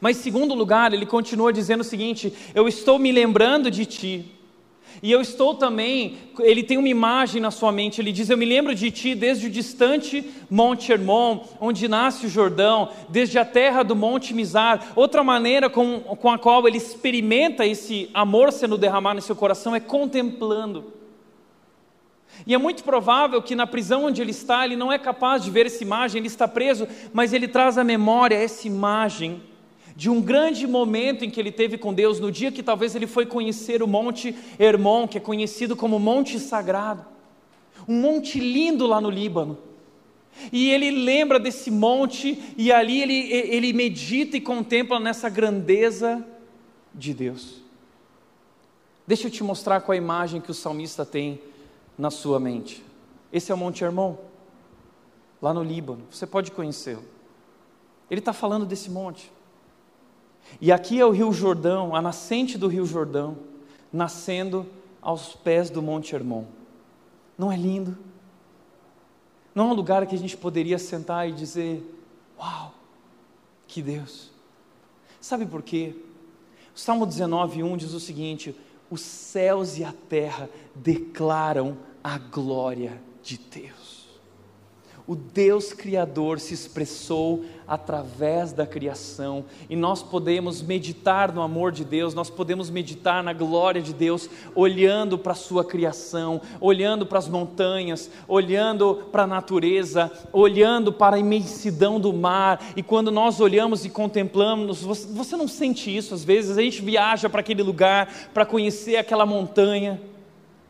[0.00, 4.38] Mas, segundo lugar, ele continua dizendo o seguinte: Eu estou me lembrando de ti.
[5.02, 8.44] E eu estou também, ele tem uma imagem na sua mente, ele diz: Eu me
[8.44, 13.82] lembro de ti desde o distante Monte Hermon, onde nasce o Jordão, desde a terra
[13.82, 14.92] do Monte Mizar.
[14.94, 19.74] Outra maneira com, com a qual ele experimenta esse amor sendo derramado no seu coração
[19.74, 20.92] é contemplando.
[22.46, 25.50] E é muito provável que na prisão onde ele está, ele não é capaz de
[25.50, 29.42] ver essa imagem, ele está preso, mas ele traz à memória essa imagem
[29.94, 33.06] de um grande momento em que ele teve com Deus, no dia que talvez ele
[33.06, 37.04] foi conhecer o Monte Hermon, que é conhecido como Monte Sagrado,
[37.86, 39.58] um monte lindo lá no Líbano.
[40.50, 46.24] E ele lembra desse monte, e ali ele, ele medita e contempla nessa grandeza
[46.94, 47.60] de Deus.
[49.06, 51.40] Deixa eu te mostrar qual a imagem que o salmista tem
[51.98, 52.82] na sua mente.
[53.32, 54.16] Esse é o Monte Hermon,
[55.40, 56.02] lá no Líbano.
[56.10, 57.04] Você pode conhecê-lo.
[58.10, 59.31] Ele está falando desse monte.
[60.60, 63.36] E aqui é o Rio Jordão, a nascente do Rio Jordão,
[63.92, 64.66] nascendo
[65.00, 66.44] aos pés do Monte Hermon.
[67.36, 67.98] Não é lindo?
[69.54, 71.82] Não é um lugar que a gente poderia sentar e dizer:
[72.38, 72.72] Uau,
[73.66, 74.30] que Deus!
[75.20, 75.94] Sabe por quê?
[76.74, 78.56] O Salmo 19, 1 diz o seguinte:
[78.90, 83.81] Os céus e a terra declaram a glória de Deus.
[85.06, 91.84] O Deus Criador se expressou através da criação e nós podemos meditar no amor de
[91.84, 97.18] Deus, nós podemos meditar na glória de Deus, olhando para a Sua criação, olhando para
[97.18, 102.62] as montanhas, olhando para a natureza, olhando para a imensidão do mar.
[102.76, 106.56] E quando nós olhamos e contemplamos, você, não sente isso às vezes?
[106.56, 110.00] A gente viaja para aquele lugar para conhecer aquela montanha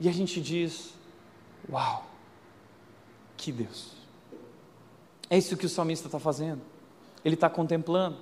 [0.01, 0.95] e a gente diz:
[1.71, 2.07] Uau,
[3.37, 3.92] que Deus!
[5.33, 6.61] É isso que o salmista está fazendo,
[7.25, 8.19] ele está contemplando.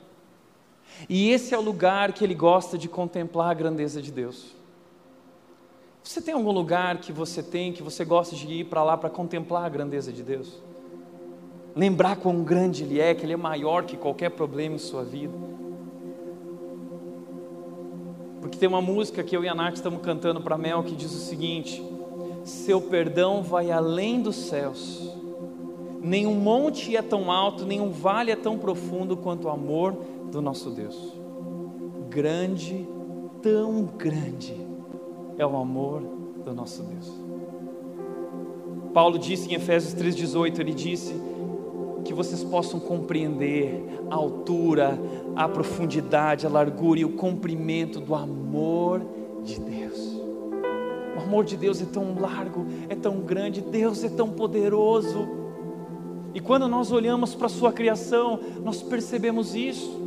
[1.09, 4.55] E esse é o lugar que ele gosta de contemplar a grandeza de Deus.
[6.05, 9.11] Você tem algum lugar que você tem, que você gosta de ir para lá para
[9.11, 10.63] contemplar a grandeza de Deus?
[11.75, 15.37] Lembrar quão grande Ele é, que Ele é maior que qualquer problema em sua vida.
[18.41, 21.13] Porque tem uma música que eu e a Nath estamos cantando para Mel que diz
[21.13, 21.83] o seguinte:
[22.45, 25.20] seu perdão vai além dos céus.
[26.03, 29.97] Nenhum monte é tão alto, nenhum vale é tão profundo quanto o amor
[30.31, 31.15] do nosso Deus.
[32.09, 32.87] Grande,
[33.43, 34.57] tão grande
[35.37, 36.03] é o amor
[36.45, 37.13] do nosso Deus.
[38.95, 41.15] Paulo disse em Efésios 3,18: ele disse
[42.05, 44.99] que vocês possam compreender a altura,
[45.37, 49.03] a profundidade, a largura e o comprimento do amor
[49.45, 50.21] de Deus.
[51.17, 55.40] O amor de Deus é tão largo, é tão grande, Deus é tão poderoso.
[56.35, 60.01] E quando nós olhamos para a Sua criação, nós percebemos isso.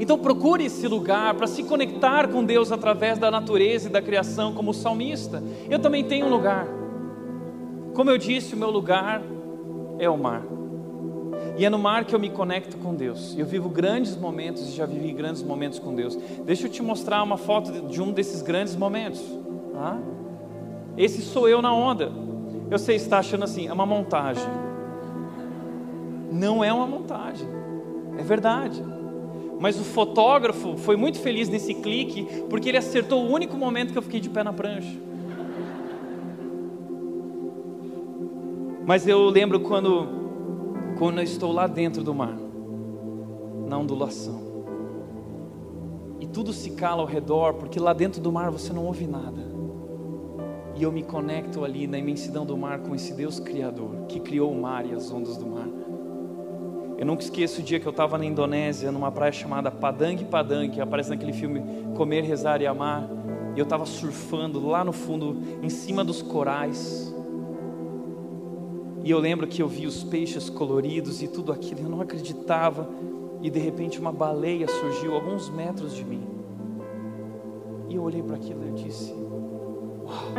[0.00, 4.54] Então procure esse lugar para se conectar com Deus através da natureza e da criação,
[4.54, 5.42] como salmista.
[5.68, 6.66] Eu também tenho um lugar.
[7.94, 9.22] Como eu disse, o meu lugar
[9.98, 10.44] é o mar.
[11.56, 13.34] E é no mar que eu me conecto com Deus.
[13.36, 16.16] Eu vivo grandes momentos e já vivi grandes momentos com Deus.
[16.44, 19.20] Deixa eu te mostrar uma foto de um desses grandes momentos.
[19.74, 19.98] Ah?
[20.96, 22.12] Esse sou eu na onda.
[22.70, 24.67] Eu sei, está achando assim, é uma montagem.
[26.30, 27.48] Não é uma montagem,
[28.18, 28.82] é verdade.
[29.60, 33.98] Mas o fotógrafo foi muito feliz nesse clique, porque ele acertou o único momento que
[33.98, 34.96] eu fiquei de pé na prancha.
[38.86, 40.06] Mas eu lembro quando,
[40.98, 42.38] quando eu estou lá dentro do mar,
[43.66, 44.48] na ondulação,
[46.20, 49.46] e tudo se cala ao redor, porque lá dentro do mar você não ouve nada.
[50.74, 54.52] E eu me conecto ali na imensidão do mar com esse Deus Criador, que criou
[54.52, 55.68] o mar e as ondas do mar.
[56.98, 60.68] Eu nunca esqueço o dia que eu estava na Indonésia, numa praia chamada Padang Padang,
[60.68, 61.62] que aparece naquele filme
[61.96, 63.08] Comer, Rezar e Amar.
[63.54, 67.14] E eu estava surfando lá no fundo, em cima dos corais.
[69.04, 72.90] E eu lembro que eu vi os peixes coloridos e tudo aquilo, eu não acreditava.
[73.40, 76.26] E de repente uma baleia surgiu alguns metros de mim.
[77.88, 79.12] E eu olhei para aquilo e eu disse:
[80.02, 80.32] Uau,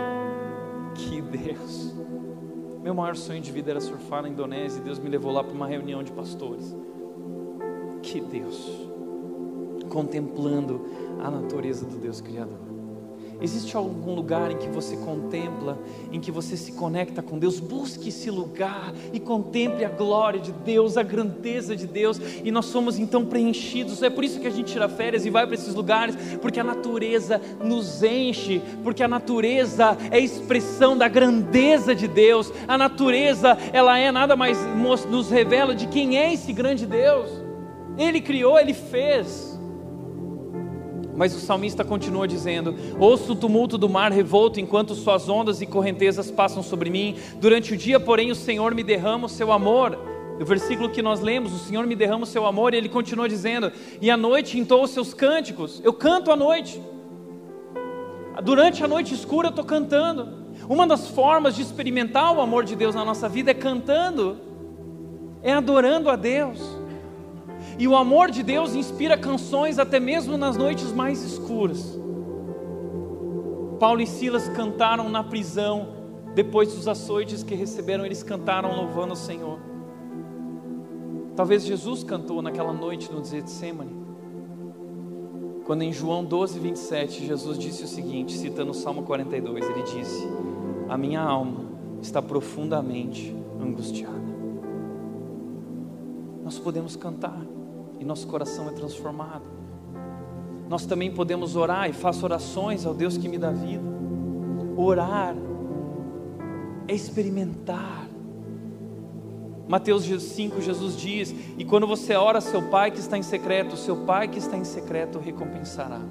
[0.94, 1.96] que Deus!
[2.82, 5.54] Meu maior sonho de vida era surfar na Indonésia e Deus me levou lá para
[5.54, 6.76] uma reunião de pastores.
[8.02, 8.88] Que Deus!
[9.90, 10.86] Contemplando
[11.22, 12.69] a natureza do Deus Criador.
[13.42, 15.78] Existe algum lugar em que você contempla,
[16.12, 17.60] em que você se conecta com Deus?
[17.60, 22.66] Busque esse lugar e contemple a glória de Deus, a grandeza de Deus, e nós
[22.66, 24.04] somos então preenchidos.
[24.04, 26.64] É por isso que a gente tira férias e vai para esses lugares, porque a
[26.64, 32.52] natureza nos enche, porque a natureza é expressão da grandeza de Deus.
[32.68, 34.58] A natureza, ela é nada mais
[35.10, 37.30] nos revela de quem é esse grande Deus.
[37.98, 39.49] Ele criou, ele fez.
[41.20, 45.66] Mas o salmista continua dizendo: Ouço o tumulto do mar revolto enquanto suas ondas e
[45.66, 47.18] correntezas passam sobre mim.
[47.42, 50.00] Durante o dia, porém, o Senhor me derrama o seu amor.
[50.40, 53.28] O versículo que nós lemos, o Senhor me derrama o seu amor, e ele continua
[53.28, 53.70] dizendo:
[54.02, 55.82] E à noite entoa os seus cânticos.
[55.84, 56.82] Eu canto à noite.
[58.42, 60.30] Durante a noite escura eu estou cantando.
[60.70, 64.38] Uma das formas de experimentar o amor de Deus na nossa vida é cantando,
[65.44, 66.79] é adorando a Deus.
[67.80, 71.98] E o amor de Deus inspira canções até mesmo nas noites mais escuras.
[73.80, 75.88] Paulo e Silas cantaram na prisão,
[76.36, 79.58] depois dos açoites que receberam, eles cantaram louvando o Senhor.
[81.38, 83.98] Talvez Jesus cantou naquela noite no Getsemane.
[85.66, 90.28] Quando em João 12, 27, Jesus disse o seguinte, citando o Salmo 42, ele disse:
[90.90, 91.64] A minha alma
[92.02, 94.20] está profundamente angustiada.
[96.44, 97.40] Nós podemos cantar
[98.00, 99.44] e nosso coração é transformado.
[100.70, 103.84] Nós também podemos orar e faço orações ao Deus que me dá vida.
[104.78, 105.36] Orar
[106.88, 108.08] é experimentar.
[109.68, 113.98] Mateus 5, Jesus diz: E quando você ora, seu Pai que está em secreto, seu
[113.98, 116.02] Pai que está em secreto recompensará.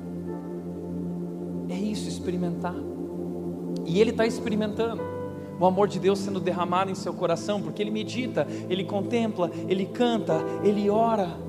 [1.69, 2.75] É isso, experimentar.
[3.85, 5.03] E Ele está experimentando
[5.59, 9.87] o amor de Deus sendo derramado em seu coração, porque Ele medita, Ele contempla, Ele
[9.87, 11.48] canta, Ele ora.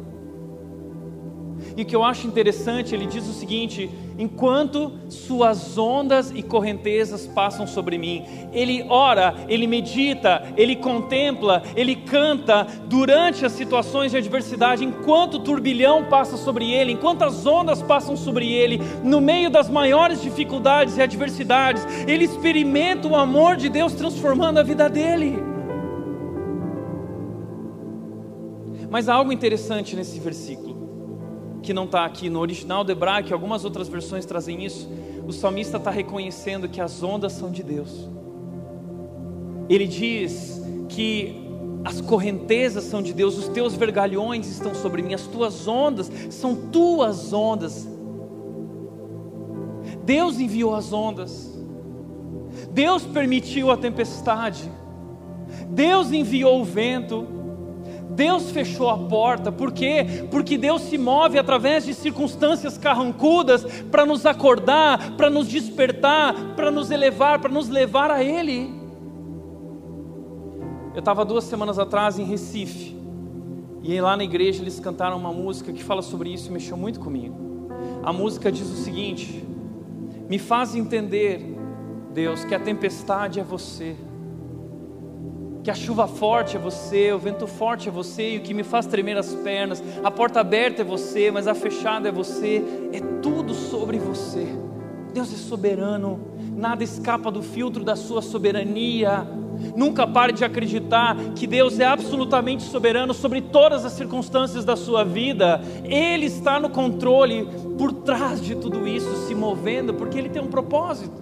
[1.79, 7.25] E o que eu acho interessante, ele diz o seguinte: enquanto suas ondas e correntezas
[7.25, 14.17] passam sobre mim, ele ora, ele medita, ele contempla, ele canta durante as situações de
[14.17, 19.49] adversidade, enquanto o turbilhão passa sobre ele, enquanto as ondas passam sobre ele, no meio
[19.49, 25.41] das maiores dificuldades e adversidades, ele experimenta o amor de Deus transformando a vida dele.
[28.89, 30.68] Mas há algo interessante nesse versículo
[31.69, 34.89] que não está aqui no original do hebraico, algumas outras versões trazem isso.
[35.27, 38.09] O salmista está reconhecendo que as ondas são de Deus.
[39.69, 41.47] Ele diz que
[41.85, 46.55] as correntezas são de Deus, os teus vergalhões estão sobre mim, as tuas ondas são
[46.55, 47.87] tuas ondas.
[50.03, 51.55] Deus enviou as ondas,
[52.71, 54.67] Deus permitiu a tempestade,
[55.69, 57.27] Deus enviou o vento,
[58.09, 60.25] Deus fechou a porta, por quê?
[60.31, 66.71] Porque Deus se move através de circunstâncias carrancudas para nos acordar, para nos despertar, para
[66.71, 68.73] nos elevar, para nos levar a Ele.
[70.93, 72.97] Eu estava duas semanas atrás em Recife.
[73.81, 76.99] E lá na igreja eles cantaram uma música que fala sobre isso e mexeu muito
[76.99, 77.69] comigo.
[78.03, 79.45] A música diz o seguinte:
[80.27, 81.55] Me faz entender,
[82.13, 83.95] Deus, que a tempestade é você,
[85.63, 88.63] que a chuva forte é você, o vento forte é você, e o que me
[88.63, 92.99] faz tremer as pernas, a porta aberta é você, mas a fechada é você, é
[93.21, 94.47] tudo sobre você.
[95.13, 96.19] Deus é soberano,
[96.55, 99.27] nada escapa do filtro da sua soberania.
[99.75, 105.03] Nunca pare de acreditar que Deus é absolutamente soberano sobre todas as circunstâncias da sua
[105.03, 105.61] vida.
[105.83, 107.45] Ele está no controle
[107.77, 111.21] por trás de tudo isso, se movendo, porque Ele tem um propósito.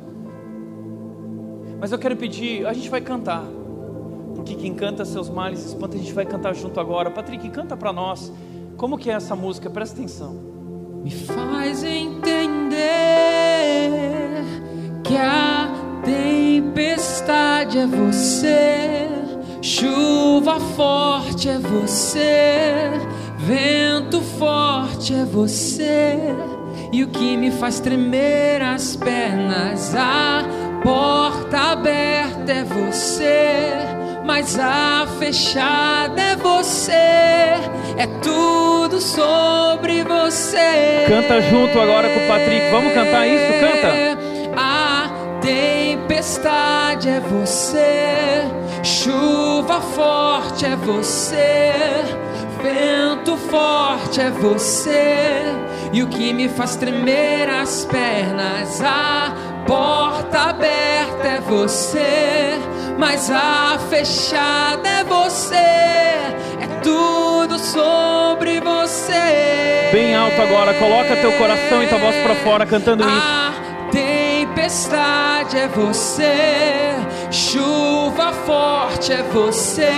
[1.80, 3.44] Mas eu quero pedir, a gente vai cantar,
[4.48, 7.12] porque quem canta seus males espanta, a gente vai cantar junto agora.
[7.12, 8.32] Patrick, canta para nós.
[8.78, 9.70] Como que é essa música?
[9.70, 10.36] Presta atenção.
[11.04, 12.72] Me faz entender
[15.04, 15.70] que a
[16.06, 19.10] Tempestade é você,
[19.62, 22.92] chuva forte é você,
[23.40, 26.18] vento forte é você,
[26.94, 30.46] e o que me faz tremer as pernas, a
[30.82, 33.97] porta aberta é você,
[34.28, 41.06] mas a fechada é você, é tudo sobre você.
[41.08, 43.54] Canta junto agora com o Patrick, vamos cantar isso?
[43.62, 44.18] Canta.
[44.58, 45.10] A
[45.42, 48.42] tempestade é você,
[48.84, 51.72] chuva forte é você,
[52.62, 55.46] vento forte é você,
[55.94, 59.34] e o que me faz tremer as pernas, a
[59.66, 62.60] porta aberta é você,
[62.98, 69.90] mas a fechada é você, é tudo sobre você.
[69.92, 73.58] Bem alto agora, coloca teu coração e tua voz para fora cantando isso
[73.92, 76.96] tempestade é você,
[77.32, 79.92] chuva forte é você,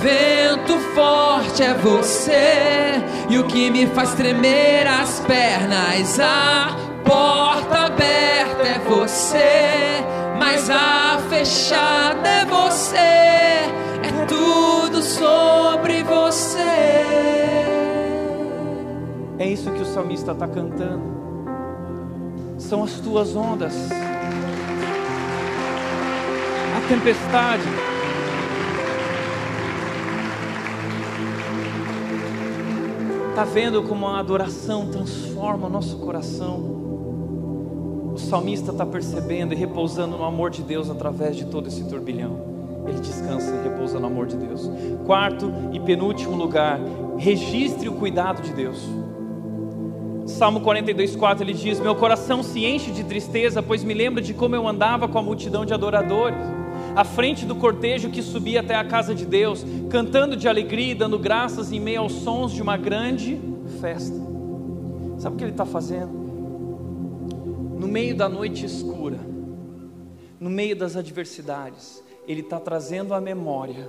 [0.00, 8.62] vento forte é você, e o que me faz tremer as pernas, a porta aberta
[8.62, 10.04] é você,
[10.50, 16.58] mas a fechada é você, é tudo sobre você.
[19.38, 21.18] É isso que o salmista está cantando
[22.56, 23.74] são as tuas ondas.
[26.76, 27.62] A tempestade.
[33.28, 36.87] Está vendo como a adoração transforma o nosso coração?
[38.28, 42.38] Salmista está percebendo e repousando no amor de Deus através de todo esse turbilhão.
[42.86, 44.70] Ele descansa e repousa no amor de Deus.
[45.06, 46.78] Quarto e penúltimo lugar,
[47.16, 48.86] registre o cuidado de Deus.
[50.26, 54.54] Salmo 42,4 ele diz: Meu coração se enche de tristeza, pois me lembro de como
[54.54, 56.38] eu andava com a multidão de adoradores,
[56.94, 60.94] à frente do cortejo que subia até a casa de Deus, cantando de alegria e
[60.94, 63.40] dando graças em meio aos sons de uma grande
[63.80, 64.20] festa.
[65.16, 66.17] Sabe o que ele está fazendo?
[67.78, 69.18] No meio da noite escura,
[70.38, 73.88] no meio das adversidades, ele está trazendo à memória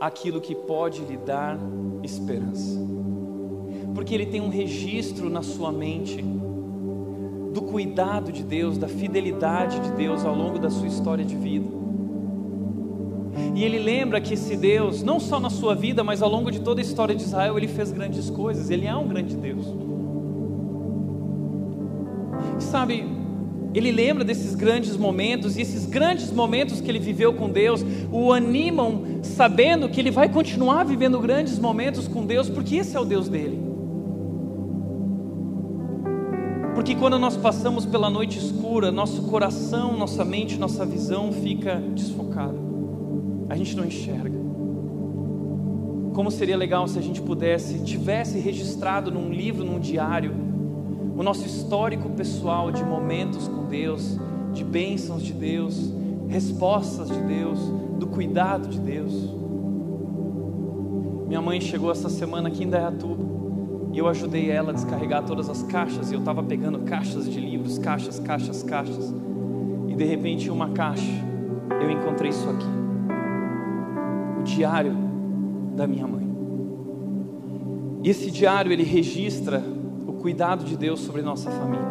[0.00, 1.58] aquilo que pode lhe dar
[2.02, 2.94] esperança
[3.94, 6.22] porque ele tem um registro na sua mente
[7.52, 11.68] do cuidado de Deus, da fidelidade de Deus ao longo da sua história de vida.
[13.54, 16.60] E ele lembra que esse Deus, não só na sua vida, mas ao longo de
[16.60, 19.64] toda a história de Israel, ele fez grandes coisas, ele é um grande Deus.
[22.58, 23.04] Sabe,
[23.74, 28.32] ele lembra desses grandes momentos, e esses grandes momentos que ele viveu com Deus o
[28.32, 33.04] animam, sabendo que ele vai continuar vivendo grandes momentos com Deus, porque esse é o
[33.04, 33.60] Deus dele.
[36.74, 42.58] Porque quando nós passamos pela noite escura, nosso coração, nossa mente, nossa visão fica desfocada.
[43.48, 44.38] A gente não enxerga.
[46.12, 50.32] Como seria legal se a gente pudesse, tivesse registrado num livro, num diário,
[51.16, 54.18] o nosso histórico pessoal de momentos com Deus,
[54.52, 55.92] de bênçãos de Deus,
[56.28, 57.58] respostas de Deus,
[57.98, 59.12] do cuidado de Deus.
[61.28, 63.24] Minha mãe chegou essa semana aqui em Dayatuba.
[63.92, 66.10] E eu ajudei ela a descarregar todas as caixas.
[66.10, 69.14] E eu estava pegando caixas de livros, caixas, caixas, caixas.
[69.88, 71.12] E de repente, uma caixa,
[71.80, 72.66] eu encontrei isso aqui:
[74.40, 74.96] o diário
[75.76, 76.24] da minha mãe.
[78.02, 79.62] E esse diário ele registra
[80.24, 81.84] cuidado de Deus sobre nossa família.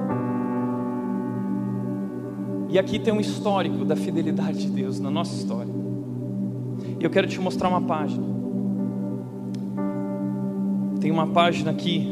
[2.67, 5.71] E aqui tem um histórico da fidelidade de Deus na nossa história.
[6.99, 8.25] E eu quero te mostrar uma página.
[10.99, 12.11] Tem uma página aqui.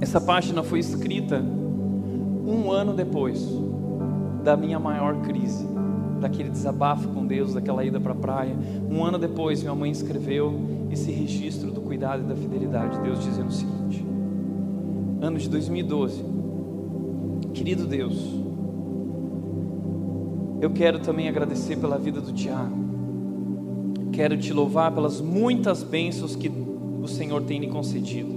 [0.00, 1.44] Essa página foi escrita
[2.46, 3.46] Um ano depois
[4.42, 5.68] da minha maior crise,
[6.20, 8.54] daquele desabafo com Deus, daquela ida para a praia,
[8.88, 10.54] um ano depois, minha mãe escreveu
[10.90, 13.00] esse registro do cuidado e da fidelidade.
[13.00, 14.04] Deus dizendo o seguinte:
[15.20, 16.24] ano de 2012,
[17.52, 18.16] querido Deus,
[20.60, 22.78] eu quero também agradecer pela vida do Tiago.
[24.12, 26.50] Quero te louvar pelas muitas bênçãos que
[27.02, 28.34] o Senhor tem lhe concedido,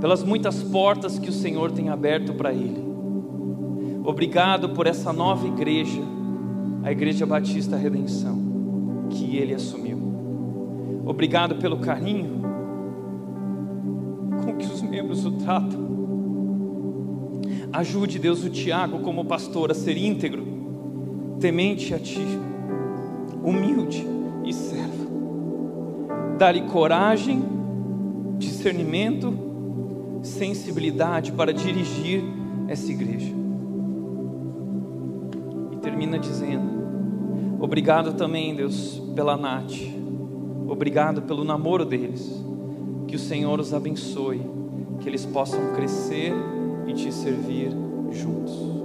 [0.00, 2.88] pelas muitas portas que o Senhor tem aberto para ele.
[4.04, 6.00] Obrigado por essa nova igreja,
[6.82, 9.98] a Igreja Batista Redenção, que ele assumiu.
[11.04, 12.42] Obrigado pelo carinho
[14.44, 15.88] com que os membros o tratam.
[17.72, 20.46] Ajude, Deus, o Tiago como pastor a ser íntegro,
[21.40, 22.26] temente a Ti,
[23.42, 24.06] humilde
[24.44, 25.08] e servo.
[26.38, 27.42] Dá-lhe coragem,
[28.38, 29.32] discernimento,
[30.22, 32.22] sensibilidade para dirigir
[32.68, 33.37] essa igreja.
[36.18, 39.74] Dizendo: Obrigado também, Deus, pela Nath.
[40.68, 42.44] Obrigado pelo namoro deles.
[43.06, 44.42] Que o Senhor os abençoe,
[45.00, 46.32] que eles possam crescer
[46.86, 47.70] e te servir
[48.10, 48.78] juntos.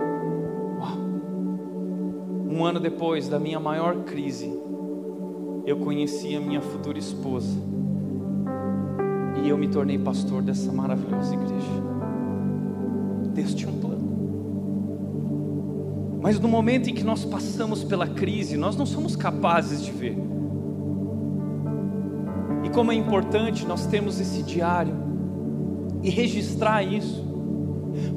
[2.49, 4.53] Um ano depois da minha maior crise,
[5.65, 7.57] eu conheci a minha futura esposa
[9.43, 11.83] e eu me tornei pastor dessa maravilhosa igreja.
[13.33, 13.92] Deus um plano.
[16.23, 20.17] Mas no momento em que nós passamos pela crise, nós não somos capazes de ver.
[22.63, 24.95] E como é importante nós termos esse diário
[26.01, 27.32] e registrar isso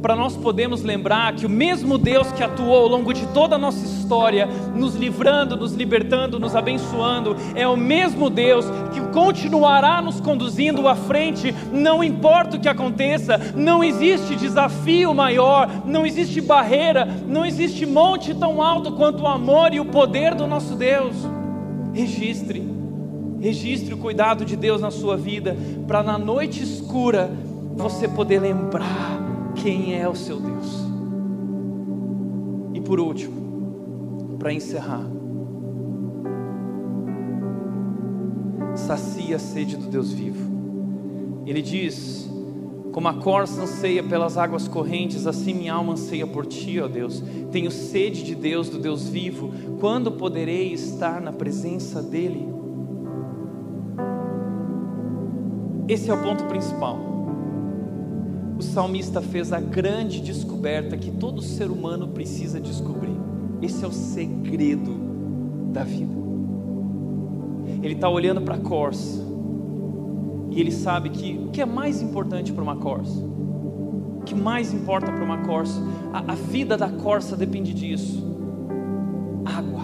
[0.01, 3.59] para nós podermos lembrar que o mesmo Deus que atuou ao longo de toda a
[3.59, 10.21] nossa história, nos livrando, nos libertando, nos abençoando, é o mesmo Deus que continuará nos
[10.21, 17.07] conduzindo à frente, não importa o que aconteça, não existe desafio maior, não existe barreira,
[17.27, 21.17] não existe monte tão alto quanto o amor e o poder do nosso Deus.
[21.93, 22.63] Registre,
[23.41, 25.57] registre o cuidado de Deus na sua vida,
[25.87, 27.31] para na noite escura
[27.77, 29.16] você poder lembrar
[29.67, 30.87] quem é o seu Deus.
[32.73, 35.05] E por último, para encerrar,
[38.77, 40.53] sacia a sede do Deus vivo.
[41.45, 42.31] Ele diz:
[42.93, 47.21] Como a corça anseia pelas águas correntes, assim minha alma anseia por ti, ó Deus.
[47.51, 49.51] Tenho sede de Deus, do Deus vivo.
[49.81, 52.47] Quando poderei estar na presença dEle?
[55.89, 57.16] Esse é o ponto principal
[58.59, 63.17] o salmista fez a grande descoberta que todo ser humano precisa descobrir.
[63.61, 64.93] Esse é o segredo
[65.73, 66.15] da vida.
[67.83, 69.21] Ele está olhando para a corça
[70.51, 74.73] e ele sabe que o que é mais importante para uma corça, o que mais
[74.73, 75.79] importa para uma corça,
[76.13, 78.25] a, a vida da corça depende disso:
[79.45, 79.83] água.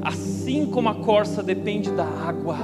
[0.00, 2.56] Assim como a corça depende da água,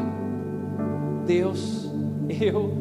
[1.26, 1.90] Deus,
[2.28, 2.77] eu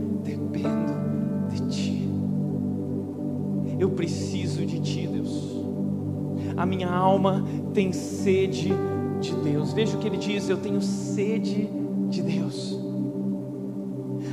[6.57, 8.73] A minha alma tem sede
[9.21, 9.71] de Deus.
[9.73, 11.69] Veja o que ele diz: eu tenho sede
[12.09, 12.75] de Deus.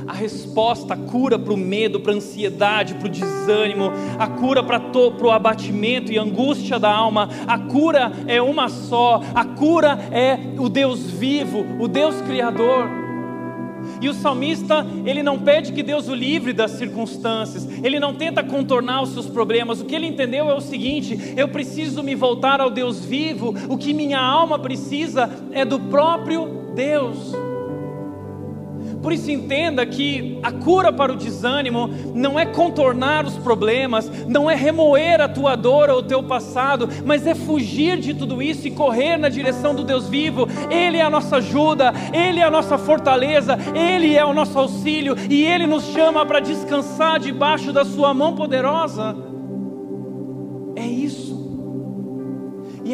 [0.07, 4.63] A resposta, a cura para o medo, para a ansiedade, para o desânimo, a cura
[4.63, 10.37] para o abatimento e angústia da alma, a cura é uma só, a cura é
[10.59, 13.04] o Deus vivo, o Deus Criador.
[14.01, 18.43] E o salmista, ele não pede que Deus o livre das circunstâncias, ele não tenta
[18.43, 19.79] contornar os seus problemas.
[19.79, 23.77] O que ele entendeu é o seguinte: eu preciso me voltar ao Deus vivo, o
[23.77, 27.33] que minha alma precisa é do próprio Deus.
[29.05, 34.49] Por isso, entenda que a cura para o desânimo não é contornar os problemas, não
[34.49, 38.67] é remoer a tua dor ou o teu passado, mas é fugir de tudo isso
[38.67, 40.47] e correr na direção do Deus vivo.
[40.71, 45.15] Ele é a nossa ajuda, Ele é a nossa fortaleza, Ele é o nosso auxílio
[45.29, 49.34] e Ele nos chama para descansar debaixo da Sua mão poderosa.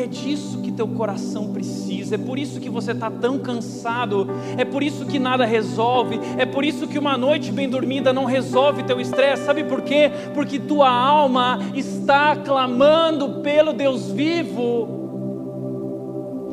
[0.01, 4.27] É disso que teu coração precisa, é por isso que você está tão cansado,
[4.57, 8.25] é por isso que nada resolve, é por isso que uma noite bem dormida não
[8.25, 10.11] resolve teu estresse, sabe por quê?
[10.33, 14.99] Porque tua alma está clamando pelo Deus vivo,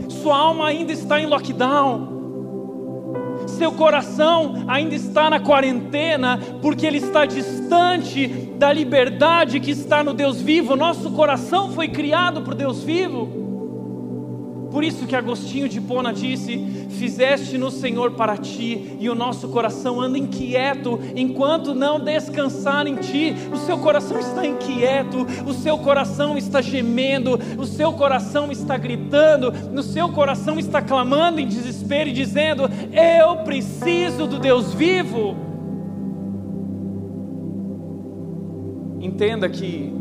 [0.09, 2.18] sua alma ainda está em lockdown,
[3.49, 10.13] seu coração ainda está na quarentena, porque ele está distante da liberdade que está no
[10.13, 10.77] Deus vivo.
[10.77, 13.48] Nosso coração foi criado por Deus vivo.
[14.71, 16.59] Por isso que Agostinho de Pona disse:
[16.91, 22.97] Fizeste no Senhor para ti, e o nosso coração anda inquieto enquanto não descansar em
[22.97, 23.35] ti.
[23.53, 29.53] O seu coração está inquieto, o seu coração está gemendo, o seu coração está gritando,
[29.75, 35.37] o seu coração está clamando em desespero e dizendo: Eu preciso do Deus vivo.
[39.01, 39.93] Entenda que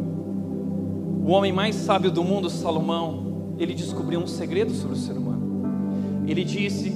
[1.23, 3.26] o homem mais sábio do mundo, Salomão,
[3.57, 6.25] ele descobriu um segredo sobre o ser humano.
[6.27, 6.89] Ele disse: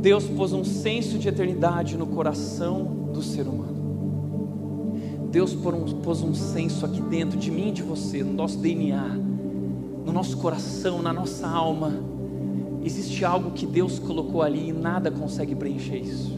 [0.00, 3.70] Deus pôs um senso de eternidade no coração do ser humano.
[5.30, 9.16] Deus pôs um senso aqui dentro de mim e de você, no nosso DNA,
[10.04, 11.92] no nosso coração, na nossa alma.
[12.82, 16.36] Existe algo que Deus colocou ali e nada consegue preencher isso,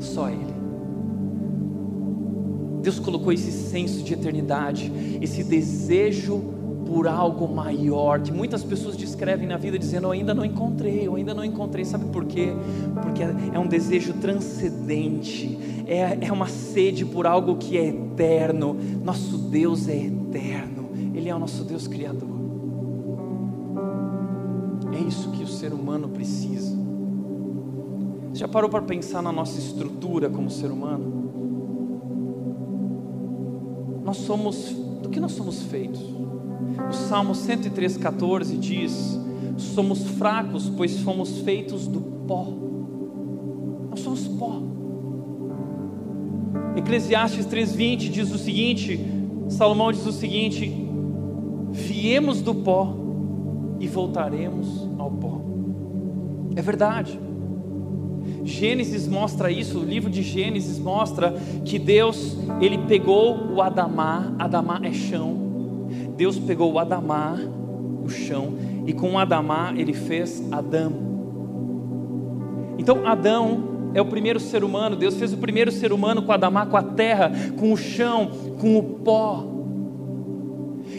[0.00, 0.58] só Ele.
[2.82, 4.90] Deus colocou esse senso de eternidade,
[5.20, 6.57] esse desejo
[6.88, 11.14] por algo maior, que muitas pessoas descrevem na vida dizendo: Eu ainda não encontrei, eu
[11.14, 11.84] ainda não encontrei.
[11.84, 12.48] Sabe por quê?
[13.02, 18.74] Porque é um desejo transcendente, é, é uma sede por algo que é eterno.
[19.04, 22.38] Nosso Deus é eterno, Ele é o nosso Deus Criador.
[24.92, 26.74] É isso que o ser humano precisa.
[28.32, 31.28] Já parou para pensar na nossa estrutura como ser humano?
[34.02, 34.72] Nós somos,
[35.02, 36.17] do que nós somos feitos?
[36.86, 39.18] O Salmo 103,14 diz:
[39.56, 42.46] Somos fracos, pois fomos feitos do pó.
[43.90, 44.62] Nós somos pó.
[46.76, 49.00] Eclesiastes 3,20 diz o seguinte:
[49.48, 50.88] Salomão diz o seguinte:
[51.70, 52.94] Viemos do pó
[53.80, 55.40] e voltaremos ao pó.
[56.54, 57.18] É verdade.
[58.44, 61.32] Gênesis mostra isso, o livro de Gênesis mostra
[61.64, 65.47] que Deus, ele pegou o Adamá, Adamá é chão,
[66.18, 67.38] Deus pegou o Adamar,
[68.04, 68.54] o chão,
[68.84, 70.92] e com o Adamar ele fez Adão.
[72.76, 76.66] Então Adão é o primeiro ser humano, Deus fez o primeiro ser humano com Adamar,
[76.66, 79.46] com a terra, com o chão, com o pó.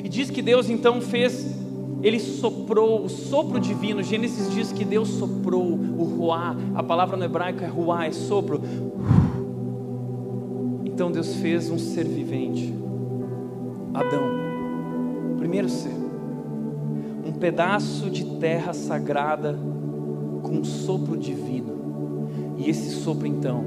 [0.02, 1.54] E diz que Deus então fez,
[2.02, 4.02] ele soprou o sopro divino.
[4.02, 8.62] Gênesis diz que Deus soprou o ruá, a palavra no hebraico é ruá, é sopro.
[10.86, 12.74] Então Deus fez um ser vivente,
[13.94, 14.49] Adão
[15.40, 15.96] primeiro ser,
[17.26, 19.58] um pedaço de terra sagrada
[20.44, 22.28] com um sopro divino.
[22.58, 23.64] E esse sopro então,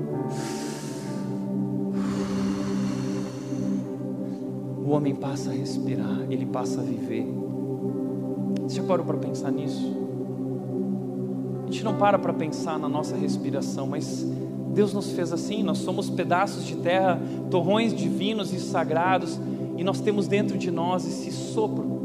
[4.85, 7.27] o homem passa a respirar, ele passa a viver.
[8.63, 9.97] Você já parou para pensar nisso?
[11.63, 14.27] A gente não para para pensar na nossa respiração, mas
[14.75, 17.19] Deus nos fez assim, nós somos pedaços de terra,
[17.51, 19.39] torrões divinos e sagrados
[19.77, 22.03] e nós temos dentro de nós esse sopro.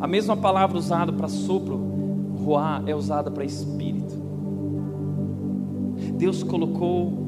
[0.00, 1.76] A mesma palavra usada para sopro,
[2.42, 4.14] roar, é usada para espírito.
[6.16, 7.20] Deus colocou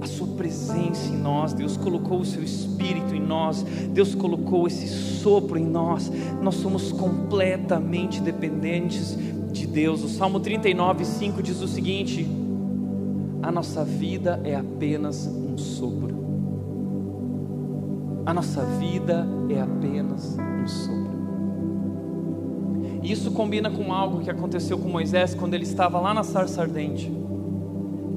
[0.00, 3.62] a sua presença em nós, Deus colocou o seu espírito em nós,
[3.92, 6.12] Deus colocou esse sopro em nós.
[6.42, 9.16] Nós somos completamente dependentes
[9.52, 10.02] de Deus.
[10.04, 12.26] O Salmo 39, 5 diz o seguinte:
[13.42, 16.25] A nossa vida é apenas um sopro.
[18.26, 21.16] A nossa vida é apenas um sopro.
[23.00, 26.60] E isso combina com algo que aconteceu com Moisés quando ele estava lá na sarça
[26.62, 27.08] ardente.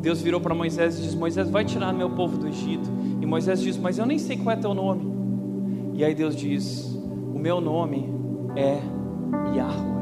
[0.02, 2.90] Deus virou para Moisés e disse: Moisés, vai tirar meu povo do Egito.
[3.22, 5.14] E Moisés disse: Mas eu nem sei qual é teu nome.
[5.94, 6.86] E aí Deus diz:
[7.32, 8.10] O meu nome
[8.56, 8.80] é
[9.56, 10.00] Yahweh.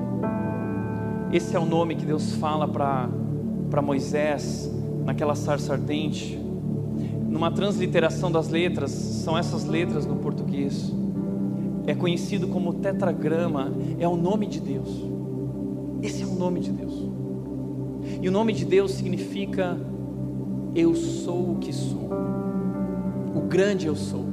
[1.34, 4.72] Esse é o nome que Deus fala para Moisés
[5.04, 6.47] naquela sarça ardente
[7.28, 10.94] numa transliteração das letras, são essas letras no português.
[11.86, 14.90] É conhecido como tetragrama, é o nome de Deus.
[16.02, 16.94] Esse é o nome de Deus.
[18.22, 19.78] E o nome de Deus significa
[20.76, 22.10] eu sou o que sou.
[23.36, 24.26] O grande eu sou.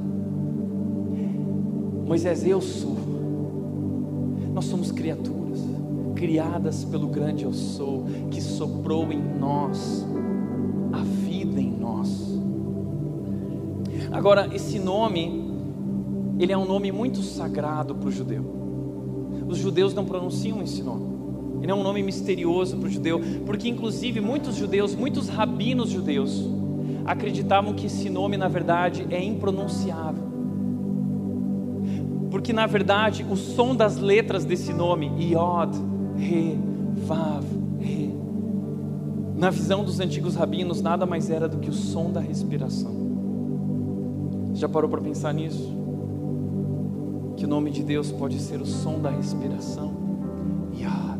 [2.05, 2.95] Moisés, eu sou.
[4.53, 5.45] Nós somos criaturas
[6.15, 10.05] criadas pelo grande eu sou, que soprou em nós
[14.15, 15.43] Agora, esse nome,
[16.39, 18.45] ele é um nome muito sagrado para o judeu.
[19.45, 21.05] Os judeus não pronunciam esse nome.
[21.61, 26.49] Ele é um nome misterioso para o judeu, porque inclusive muitos judeus, muitos rabinos judeus,
[27.05, 30.23] acreditavam que esse nome, na verdade, é impronunciável.
[32.31, 35.77] Porque na verdade, o som das letras desse nome, Yod,
[36.17, 36.57] Re,
[37.05, 37.43] Vav,
[37.81, 38.13] Re,
[39.35, 43.04] na visão dos antigos rabinos, nada mais era do que o som da respiração.
[44.55, 45.75] Já parou para pensar nisso?
[47.35, 49.91] Que o nome de Deus pode ser o som da respiração.
[50.73, 51.19] Yad,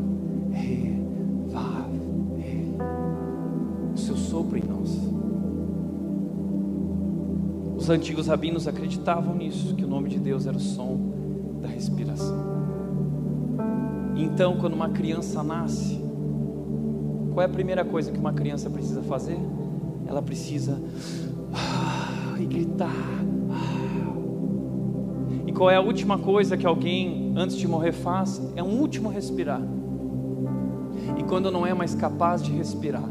[0.54, 1.02] He,
[1.48, 1.92] Vav,
[2.38, 2.74] He.
[3.94, 4.98] O seu sopro em nós.
[7.76, 10.98] Os antigos rabinos acreditavam nisso, que o nome de Deus era o som
[11.60, 12.42] da respiração.
[14.16, 16.00] Então, quando uma criança nasce,
[17.34, 19.38] qual é a primeira coisa que uma criança precisa fazer?
[20.06, 20.80] Ela precisa
[22.40, 23.25] e gritar
[25.56, 28.42] qual é a última coisa que alguém antes de morrer faz?
[28.54, 29.62] É um último respirar.
[31.16, 33.08] E quando não é mais capaz de respirar,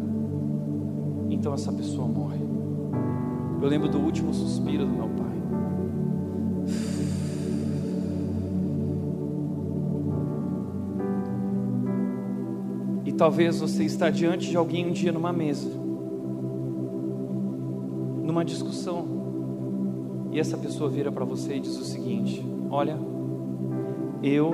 [1.27, 2.37] então essa pessoa morre.
[3.59, 5.25] Eu lembro do último suspiro do meu pai.
[13.05, 15.69] E talvez você está diante de alguém um dia numa mesa,
[18.23, 19.15] numa discussão,
[20.35, 22.99] e essa pessoa vira para você e diz o seguinte: Olha,
[24.21, 24.51] eu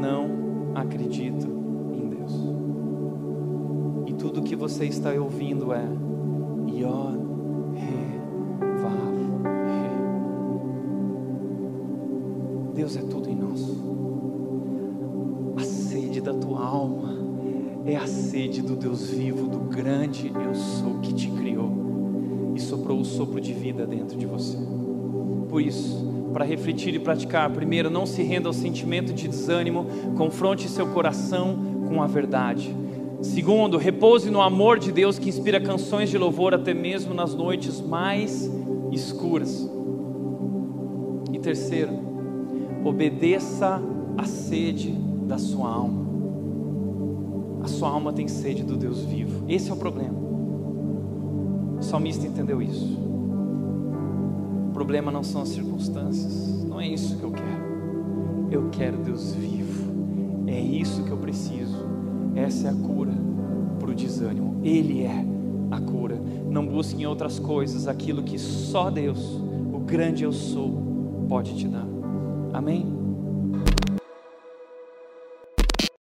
[0.00, 1.46] não acredito
[1.94, 2.32] em Deus.
[4.08, 5.84] E tudo que você está ouvindo é
[6.66, 7.20] Yod,
[8.82, 9.14] Vav,
[9.68, 9.90] He.
[12.74, 13.70] Deus é tudo em nós.
[15.56, 17.16] A sede da tua alma
[17.86, 21.79] é a sede do Deus vivo, do grande eu sou que te criou
[22.60, 24.58] e soprou o sopro de vida dentro de você.
[25.48, 29.86] Por isso, para refletir e praticar, primeiro, não se renda ao sentimento de desânimo,
[30.16, 31.56] confronte seu coração
[31.88, 32.74] com a verdade.
[33.22, 37.80] Segundo, repouse no amor de Deus que inspira canções de louvor até mesmo nas noites
[37.80, 38.50] mais
[38.92, 39.68] escuras.
[41.32, 41.92] E terceiro,
[42.84, 43.82] obedeça
[44.16, 44.90] à sede
[45.26, 46.10] da sua alma.
[47.62, 49.44] A sua alma tem sede do Deus vivo.
[49.48, 50.19] Esse é o problema.
[51.80, 53.10] O salmista entendeu isso
[54.80, 58.48] problema não são as circunstâncias, não é isso que eu quero.
[58.50, 59.92] Eu quero Deus vivo,
[60.46, 61.84] é isso que eu preciso.
[62.34, 63.12] Essa é a cura
[63.78, 65.24] para o desânimo, Ele é
[65.70, 66.18] a cura.
[66.50, 69.22] Não busque em outras coisas aquilo que só Deus,
[69.70, 70.82] o grande eu sou,
[71.28, 71.86] pode te dar.
[72.54, 72.99] Amém?